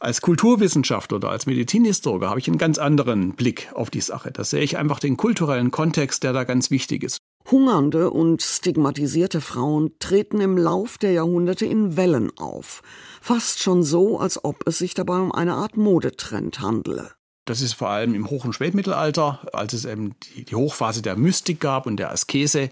Als 0.00 0.20
Kulturwissenschaftler 0.20 1.16
oder 1.16 1.30
als 1.30 1.46
Medizinhistoriker 1.46 2.30
habe 2.30 2.38
ich 2.38 2.46
einen 2.46 2.58
ganz 2.58 2.78
anderen 2.78 3.34
Blick 3.34 3.68
auf 3.74 3.90
die 3.90 4.00
Sache. 4.00 4.30
Da 4.30 4.44
sehe 4.44 4.62
ich 4.62 4.78
einfach 4.78 5.00
den 5.00 5.16
kulturellen 5.16 5.72
Kontext, 5.72 6.22
der 6.22 6.32
da 6.32 6.44
ganz 6.44 6.70
wichtig 6.70 7.02
ist. 7.02 7.18
Hungernde 7.50 8.10
und 8.10 8.42
stigmatisierte 8.42 9.40
Frauen 9.40 9.90
treten 9.98 10.40
im 10.40 10.56
Lauf 10.56 10.98
der 10.98 11.12
Jahrhunderte 11.12 11.66
in 11.66 11.96
Wellen 11.96 12.30
auf. 12.38 12.82
Fast 13.20 13.60
schon 13.60 13.82
so, 13.82 14.20
als 14.20 14.44
ob 14.44 14.68
es 14.68 14.78
sich 14.78 14.94
dabei 14.94 15.18
um 15.18 15.32
eine 15.32 15.54
Art 15.54 15.76
Modetrend 15.76 16.60
handele. 16.60 17.17
Das 17.48 17.62
ist 17.62 17.72
vor 17.72 17.88
allem 17.88 18.14
im 18.14 18.28
Hoch- 18.28 18.44
und 18.44 18.52
Spätmittelalter, 18.52 19.40
als 19.54 19.72
es 19.72 19.86
eben 19.86 20.14
die, 20.36 20.54
Hochphase 20.54 21.00
der 21.00 21.16
Mystik 21.16 21.60
gab 21.60 21.86
und 21.86 21.96
der 21.96 22.12
Askese, 22.12 22.68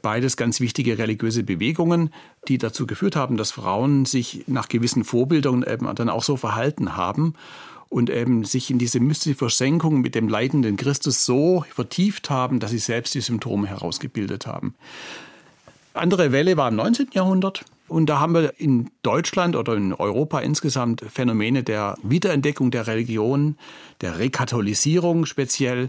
beides 0.00 0.38
ganz 0.38 0.60
wichtige 0.60 0.96
religiöse 0.96 1.42
Bewegungen, 1.42 2.08
die 2.48 2.56
dazu 2.56 2.86
geführt 2.86 3.16
haben, 3.16 3.36
dass 3.36 3.50
Frauen 3.50 4.06
sich 4.06 4.44
nach 4.46 4.68
gewissen 4.68 5.04
Vorbildungen 5.04 5.62
eben 5.62 5.94
dann 5.94 6.08
auch 6.08 6.22
so 6.22 6.38
verhalten 6.38 6.96
haben 6.96 7.34
und 7.90 8.08
eben 8.08 8.44
sich 8.44 8.70
in 8.70 8.78
diese 8.78 8.98
mystische 8.98 9.36
Versenkung 9.36 10.00
mit 10.00 10.14
dem 10.14 10.30
leidenden 10.30 10.78
Christus 10.78 11.26
so 11.26 11.66
vertieft 11.74 12.30
haben, 12.30 12.60
dass 12.60 12.70
sie 12.70 12.78
selbst 12.78 13.14
die 13.14 13.20
Symptome 13.20 13.66
herausgebildet 13.66 14.46
haben. 14.46 14.74
Andere 15.92 16.32
Welle 16.32 16.56
war 16.56 16.70
im 16.70 16.76
19. 16.76 17.08
Jahrhundert. 17.12 17.66
Und 17.86 18.06
da 18.06 18.18
haben 18.18 18.34
wir 18.34 18.58
in 18.58 18.90
Deutschland 19.02 19.56
oder 19.56 19.74
in 19.74 19.92
Europa 19.92 20.40
insgesamt 20.40 21.04
Phänomene 21.12 21.62
der 21.62 21.96
Wiederentdeckung 22.02 22.70
der 22.70 22.86
Religion, 22.86 23.56
der 24.00 24.18
Rekatholisierung 24.18 25.26
speziell. 25.26 25.88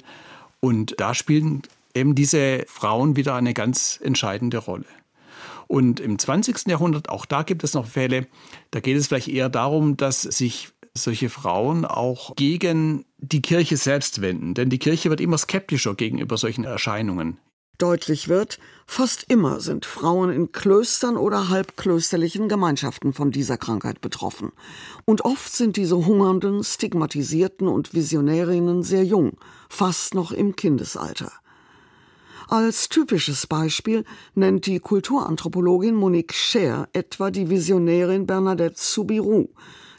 Und 0.60 0.96
da 1.00 1.14
spielen 1.14 1.62
eben 1.94 2.14
diese 2.14 2.66
Frauen 2.68 3.16
wieder 3.16 3.36
eine 3.36 3.54
ganz 3.54 4.00
entscheidende 4.04 4.58
Rolle. 4.58 4.86
Und 5.68 6.00
im 6.00 6.20
20. 6.20 6.68
Jahrhundert, 6.68 7.10
auch 7.10 7.26
da 7.26 7.44
gibt 7.44 7.64
es 7.64 7.74
noch 7.74 7.88
Fälle, 7.88 8.28
da 8.72 8.82
geht 8.82 8.98
es 8.98 9.08
vielleicht 9.08 9.30
eher 9.30 9.50
darum, 9.50 9.98
dass 9.98 10.22
sich 10.22 10.70
solche 10.94 11.30
Frauen 11.30 11.86
auch 11.86 12.36
gegen 12.36 13.06
die 13.18 13.42
Kirche 13.42 13.78
selbst 13.78 14.22
wenden. 14.22 14.54
Denn 14.54 14.70
die 14.70 14.80
Kirche 14.80 15.10
wird 15.10 15.22
immer 15.22 15.38
skeptischer 15.38 15.96
gegenüber 15.96 16.38
solchen 16.38 16.64
Erscheinungen. 16.64 17.38
Deutlich 17.78 18.30
wird, 18.30 18.60
fast 18.86 19.26
immer 19.30 19.60
sind 19.60 19.86
Frauen 19.86 20.32
in 20.32 20.52
Klöstern 20.52 21.18
oder 21.18 21.50
halbklösterlichen 21.50 22.48
Gemeinschaften 22.50 23.14
von 23.14 23.32
dieser 23.32 23.58
Krankheit 23.58 24.02
betroffen. 24.02 24.52
Und 25.06 25.26
oft 25.26 25.54
sind 25.54 25.78
diese 25.78 26.06
hungernden, 26.06 26.64
stigmatisierten 26.64 27.68
und 27.68 27.94
Visionärinnen 27.94 28.84
sehr 28.84 29.04
jung, 29.04 29.38
fast 29.70 30.14
noch 30.14 30.32
im 30.32 30.56
Kindesalter. 30.56 31.32
Als 32.48 32.90
typisches 32.90 33.48
Beispiel 33.48 34.06
nennt 34.36 34.68
die 34.68 34.80
Kulturanthropologin 34.80 35.96
Monique 35.96 36.34
Scher 36.34 36.88
etwa 36.94 37.32
die 37.32 37.50
Visionärin 37.50 38.28
Bernadette 38.28 38.76
Soubirous, 38.78 39.48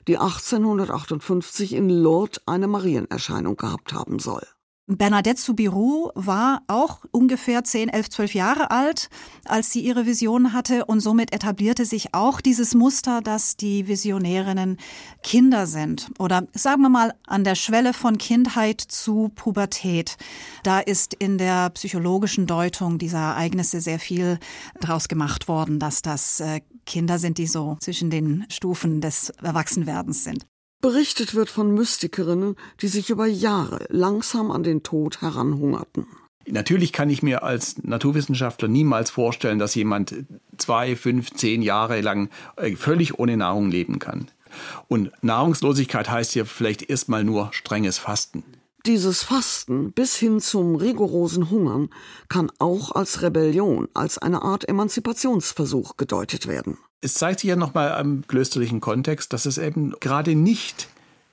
die 0.06 0.16
1858 0.16 1.72
in 1.72 1.90
Lourdes 1.90 2.40
eine 2.46 2.68
Marienerscheinung 2.68 3.56
gehabt 3.56 3.92
haben 3.92 4.20
soll. 4.20 4.46
Bernadette 4.88 5.40
Soubirous 5.40 6.12
war 6.14 6.62
auch 6.68 7.00
ungefähr 7.10 7.64
10, 7.64 7.88
11, 7.88 8.08
12 8.08 8.34
Jahre 8.34 8.70
alt, 8.70 9.10
als 9.44 9.72
sie 9.72 9.80
ihre 9.80 10.06
Vision 10.06 10.52
hatte 10.52 10.84
und 10.84 11.00
somit 11.00 11.32
etablierte 11.32 11.84
sich 11.84 12.14
auch 12.14 12.40
dieses 12.40 12.76
Muster, 12.76 13.20
dass 13.20 13.56
die 13.56 13.88
Visionärinnen 13.88 14.78
Kinder 15.24 15.66
sind 15.66 16.12
oder 16.20 16.46
sagen 16.52 16.82
wir 16.82 16.88
mal 16.88 17.14
an 17.26 17.42
der 17.42 17.56
Schwelle 17.56 17.94
von 17.94 18.16
Kindheit 18.16 18.80
zu 18.80 19.32
Pubertät. 19.34 20.18
Da 20.62 20.78
ist 20.78 21.14
in 21.14 21.36
der 21.36 21.70
psychologischen 21.70 22.46
Deutung 22.46 22.98
dieser 22.98 23.18
Ereignisse 23.18 23.80
sehr 23.80 23.98
viel 23.98 24.38
draus 24.80 25.08
gemacht 25.08 25.48
worden, 25.48 25.80
dass 25.80 26.02
das 26.02 26.38
äh, 26.38 26.60
Kinder 26.84 27.18
sind, 27.18 27.38
die 27.38 27.48
so 27.48 27.76
zwischen 27.80 28.10
den 28.10 28.46
Stufen 28.50 29.00
des 29.00 29.30
Erwachsenwerdens 29.42 30.22
sind. 30.22 30.46
Berichtet 30.80 31.34
wird 31.34 31.50
von 31.50 31.74
Mystikerinnen, 31.74 32.56
die 32.80 32.88
sich 32.88 33.10
über 33.10 33.26
Jahre 33.26 33.86
langsam 33.88 34.50
an 34.50 34.62
den 34.62 34.82
Tod 34.82 35.22
heranhungerten. 35.22 36.06
Natürlich 36.48 36.92
kann 36.92 37.10
ich 37.10 37.22
mir 37.22 37.42
als 37.42 37.82
Naturwissenschaftler 37.82 38.68
niemals 38.68 39.10
vorstellen, 39.10 39.58
dass 39.58 39.74
jemand 39.74 40.14
zwei, 40.58 40.94
fünf, 40.94 41.32
zehn 41.32 41.60
Jahre 41.60 42.00
lang 42.00 42.30
äh, 42.56 42.76
völlig 42.76 43.18
ohne 43.18 43.36
Nahrung 43.36 43.70
leben 43.70 43.98
kann. 43.98 44.28
Und 44.86 45.10
Nahrungslosigkeit 45.22 46.08
heißt 46.08 46.32
hier 46.32 46.46
vielleicht 46.46 46.88
erstmal 46.88 47.24
nur 47.24 47.48
strenges 47.52 47.98
Fasten. 47.98 48.44
Dieses 48.86 49.24
Fasten 49.24 49.90
bis 49.90 50.14
hin 50.14 50.40
zum 50.40 50.76
rigorosen 50.76 51.50
Hungern 51.50 51.90
kann 52.28 52.52
auch 52.60 52.92
als 52.92 53.20
Rebellion, 53.22 53.88
als 53.94 54.18
eine 54.18 54.42
Art 54.42 54.68
Emanzipationsversuch 54.68 55.96
gedeutet 55.96 56.46
werden. 56.46 56.78
Es 57.00 57.14
zeigt 57.14 57.40
sich 57.40 57.48
ja 57.48 57.56
nochmal 57.56 58.00
im 58.00 58.26
klösterlichen 58.26 58.80
Kontext, 58.80 59.32
dass 59.32 59.46
es 59.46 59.58
eben 59.58 59.92
gerade 60.00 60.34
nicht 60.34 60.88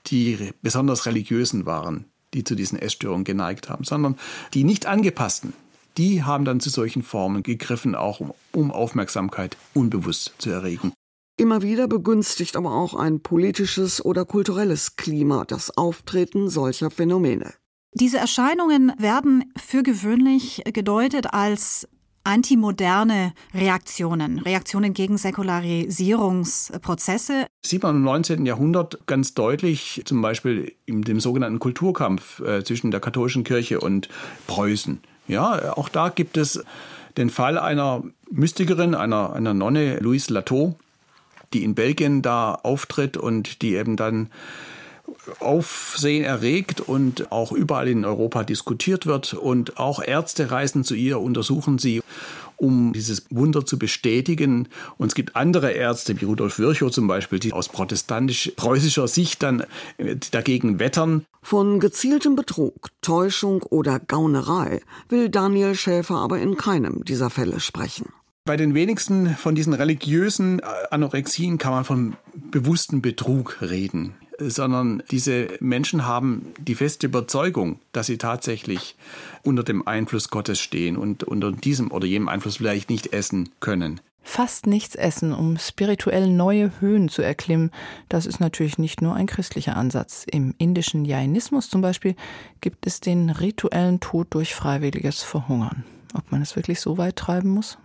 die 0.07 0.51
besonders 0.61 1.05
religiösen 1.05 1.65
waren, 1.65 2.05
die 2.33 2.43
zu 2.43 2.55
diesen 2.55 2.77
Essstörungen 2.77 3.23
geneigt 3.23 3.69
haben, 3.69 3.83
sondern 3.83 4.17
die 4.53 4.63
nicht 4.63 4.85
angepassten. 4.85 5.53
Die 5.97 6.23
haben 6.23 6.43
dann 6.43 6.59
zu 6.59 6.69
solchen 6.69 7.03
Formen 7.03 7.43
gegriffen, 7.43 7.95
auch 7.95 8.19
um, 8.19 8.33
um 8.51 8.71
Aufmerksamkeit 8.71 9.57
unbewusst 9.73 10.33
zu 10.39 10.49
erregen. 10.49 10.91
Immer 11.37 11.61
wieder 11.61 11.87
begünstigt 11.87 12.55
aber 12.55 12.73
auch 12.73 12.93
ein 12.93 13.21
politisches 13.21 14.03
oder 14.03 14.25
kulturelles 14.25 14.95
Klima 14.97 15.45
das 15.45 15.75
Auftreten 15.75 16.49
solcher 16.49 16.91
Phänomene. 16.91 17.53
Diese 17.95 18.17
Erscheinungen 18.17 18.91
werden 18.97 19.51
für 19.55 19.83
gewöhnlich 19.83 20.63
gedeutet 20.65 21.33
als 21.33 21.87
antimoderne 22.23 23.33
Reaktionen, 23.53 24.39
Reaktionen 24.39 24.93
gegen 24.93 25.17
Säkularisierungsprozesse. 25.17 27.47
Sieht 27.65 27.83
man 27.83 27.97
im 27.97 28.03
19. 28.03 28.45
Jahrhundert 28.45 29.05
ganz 29.07 29.33
deutlich, 29.33 30.03
zum 30.05 30.21
Beispiel 30.21 30.73
in 30.85 31.01
dem 31.01 31.19
sogenannten 31.19 31.59
Kulturkampf 31.59 32.39
äh, 32.39 32.63
zwischen 32.63 32.91
der 32.91 32.99
katholischen 32.99 33.43
Kirche 33.43 33.79
und 33.79 34.09
Preußen. 34.47 34.99
Ja, 35.27 35.77
auch 35.77 35.89
da 35.89 36.09
gibt 36.09 36.37
es 36.37 36.63
den 37.17 37.29
Fall 37.29 37.57
einer 37.57 38.03
Mystikerin, 38.31 38.95
einer, 38.95 39.33
einer 39.33 39.53
Nonne, 39.53 39.99
Louise 39.99 40.33
Lateau, 40.33 40.75
die 41.53 41.63
in 41.63 41.75
Belgien 41.75 42.21
da 42.21 42.55
auftritt 42.55 43.17
und 43.17 43.61
die 43.61 43.75
eben 43.75 43.95
dann 43.95 44.29
Aufsehen 45.39 46.23
erregt 46.23 46.81
und 46.81 47.31
auch 47.31 47.51
überall 47.51 47.87
in 47.87 48.05
Europa 48.05 48.43
diskutiert 48.43 49.05
wird. 49.05 49.33
Und 49.33 49.77
auch 49.77 50.01
Ärzte 50.01 50.51
reisen 50.51 50.83
zu 50.83 50.95
ihr, 50.95 51.19
untersuchen 51.19 51.79
sie, 51.79 52.01
um 52.57 52.93
dieses 52.93 53.25
Wunder 53.29 53.65
zu 53.65 53.77
bestätigen. 53.77 54.67
Und 54.97 55.07
es 55.07 55.15
gibt 55.15 55.35
andere 55.35 55.71
Ärzte, 55.71 56.19
wie 56.19 56.25
Rudolf 56.25 56.59
Virchow 56.59 56.91
zum 56.91 57.07
Beispiel, 57.07 57.39
die 57.39 57.53
aus 57.53 57.69
protestantisch-preußischer 57.69 59.07
Sicht 59.07 59.43
dann 59.43 59.65
äh, 59.97 60.15
dagegen 60.31 60.79
wettern. 60.79 61.25
Von 61.41 61.79
gezieltem 61.79 62.35
Betrug, 62.35 62.89
Täuschung 63.01 63.63
oder 63.63 63.99
Gaunerei 63.99 64.81
will 65.09 65.29
Daniel 65.29 65.75
Schäfer 65.75 66.15
aber 66.15 66.39
in 66.39 66.55
keinem 66.55 67.03
dieser 67.03 67.29
Fälle 67.29 67.59
sprechen. 67.59 68.13
Bei 68.45 68.57
den 68.57 68.73
wenigsten 68.73 69.35
von 69.37 69.55
diesen 69.55 69.73
religiösen 69.73 70.59
äh, 70.59 70.63
Anorexien 70.91 71.57
kann 71.57 71.71
man 71.71 71.85
von 71.85 72.15
bewusstem 72.51 73.01
Betrug 73.01 73.61
reden 73.61 74.15
sondern 74.49 75.03
diese 75.11 75.47
Menschen 75.59 76.05
haben 76.05 76.53
die 76.59 76.75
feste 76.75 77.07
Überzeugung, 77.07 77.79
dass 77.91 78.07
sie 78.07 78.17
tatsächlich 78.17 78.95
unter 79.43 79.63
dem 79.63 79.87
Einfluss 79.87 80.29
Gottes 80.29 80.59
stehen 80.59 80.97
und 80.97 81.23
unter 81.23 81.51
diesem 81.51 81.91
oder 81.91 82.05
jenem 82.05 82.29
Einfluss 82.29 82.57
vielleicht 82.57 82.89
nicht 82.89 83.13
essen 83.13 83.49
können. 83.59 83.99
Fast 84.25 84.67
nichts 84.67 84.95
essen, 84.95 85.33
um 85.33 85.57
spirituell 85.57 86.27
neue 86.27 86.71
Höhen 86.79 87.09
zu 87.09 87.21
erklimmen, 87.21 87.71
das 88.07 88.25
ist 88.25 88.39
natürlich 88.39 88.77
nicht 88.77 89.01
nur 89.01 89.15
ein 89.15 89.27
christlicher 89.27 89.75
Ansatz. 89.75 90.25
Im 90.29 90.55
indischen 90.57 91.03
Jainismus 91.03 91.69
zum 91.69 91.81
Beispiel 91.81 92.15
gibt 92.61 92.87
es 92.87 93.01
den 93.01 93.29
rituellen 93.29 93.99
Tod 93.99 94.27
durch 94.33 94.55
freiwilliges 94.55 95.23
Verhungern. 95.23 95.83
Ob 96.13 96.31
man 96.31 96.41
es 96.41 96.55
wirklich 96.55 96.79
so 96.79 96.97
weit 96.97 97.17
treiben 97.17 97.49
muss? 97.49 97.77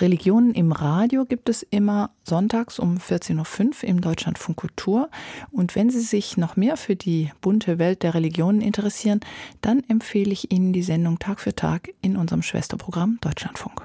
Religionen 0.00 0.52
im 0.54 0.72
Radio 0.72 1.24
gibt 1.24 1.48
es 1.48 1.62
immer 1.62 2.10
sonntags 2.22 2.78
um 2.78 2.98
14.05 2.98 3.82
Uhr 3.82 3.88
im 3.88 4.00
Deutschlandfunk 4.00 4.58
Kultur. 4.58 5.08
Und 5.50 5.74
wenn 5.74 5.90
Sie 5.90 6.00
sich 6.00 6.36
noch 6.36 6.56
mehr 6.56 6.76
für 6.76 6.96
die 6.96 7.32
bunte 7.40 7.78
Welt 7.78 8.02
der 8.02 8.14
Religionen 8.14 8.60
interessieren, 8.60 9.20
dann 9.60 9.82
empfehle 9.88 10.30
ich 10.30 10.52
Ihnen 10.52 10.72
die 10.72 10.82
Sendung 10.82 11.18
Tag 11.18 11.40
für 11.40 11.54
Tag 11.54 11.90
in 12.02 12.16
unserem 12.16 12.42
Schwesterprogramm 12.42 13.18
Deutschlandfunk. 13.20 13.82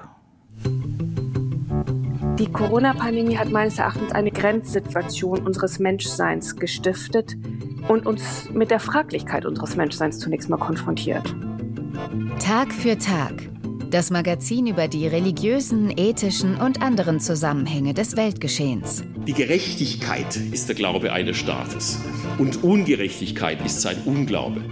Die 2.38 2.50
Corona-Pandemie 2.50 3.38
hat 3.38 3.50
meines 3.50 3.78
Erachtens 3.78 4.12
eine 4.12 4.30
Grenzsituation 4.30 5.46
unseres 5.46 5.78
Menschseins 5.78 6.56
gestiftet 6.56 7.36
und 7.88 8.06
uns 8.06 8.50
mit 8.50 8.70
der 8.70 8.80
Fraglichkeit 8.80 9.46
unseres 9.46 9.76
Menschseins 9.76 10.18
zunächst 10.18 10.48
mal 10.48 10.56
konfrontiert. 10.56 11.34
Tag 12.40 12.72
für 12.72 12.98
Tag 12.98 13.48
das 13.90 14.10
Magazin 14.10 14.66
über 14.66 14.88
die 14.88 15.06
religiösen, 15.06 15.92
ethischen 15.96 16.56
und 16.56 16.82
anderen 16.82 17.20
Zusammenhänge 17.20 17.94
des 17.94 18.16
Weltgeschehens. 18.16 19.04
Die 19.26 19.32
Gerechtigkeit 19.32 20.36
ist 20.36 20.68
der 20.68 20.74
Glaube 20.74 21.12
eines 21.12 21.36
Staates 21.36 21.98
und 22.38 22.62
Ungerechtigkeit 22.64 23.64
ist 23.64 23.80
sein 23.80 23.96
Unglaube. 24.04 24.62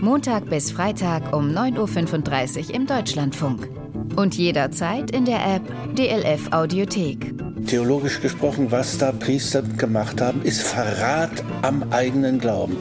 Montag 0.00 0.48
bis 0.48 0.70
Freitag 0.70 1.34
um 1.36 1.50
9.35 1.50 2.68
Uhr 2.68 2.74
im 2.74 2.86
Deutschlandfunk. 2.86 3.68
Und 4.16 4.36
jederzeit 4.36 5.10
in 5.10 5.24
der 5.24 5.44
App 5.44 5.62
DLF 5.96 6.52
Audiothek. 6.52 7.34
Theologisch 7.66 8.20
gesprochen, 8.20 8.70
was 8.70 8.98
da 8.98 9.12
Priester 9.12 9.62
gemacht 9.62 10.20
haben, 10.20 10.42
ist 10.42 10.62
Verrat 10.62 11.44
am 11.62 11.84
eigenen 11.90 12.38
Glauben. 12.38 12.76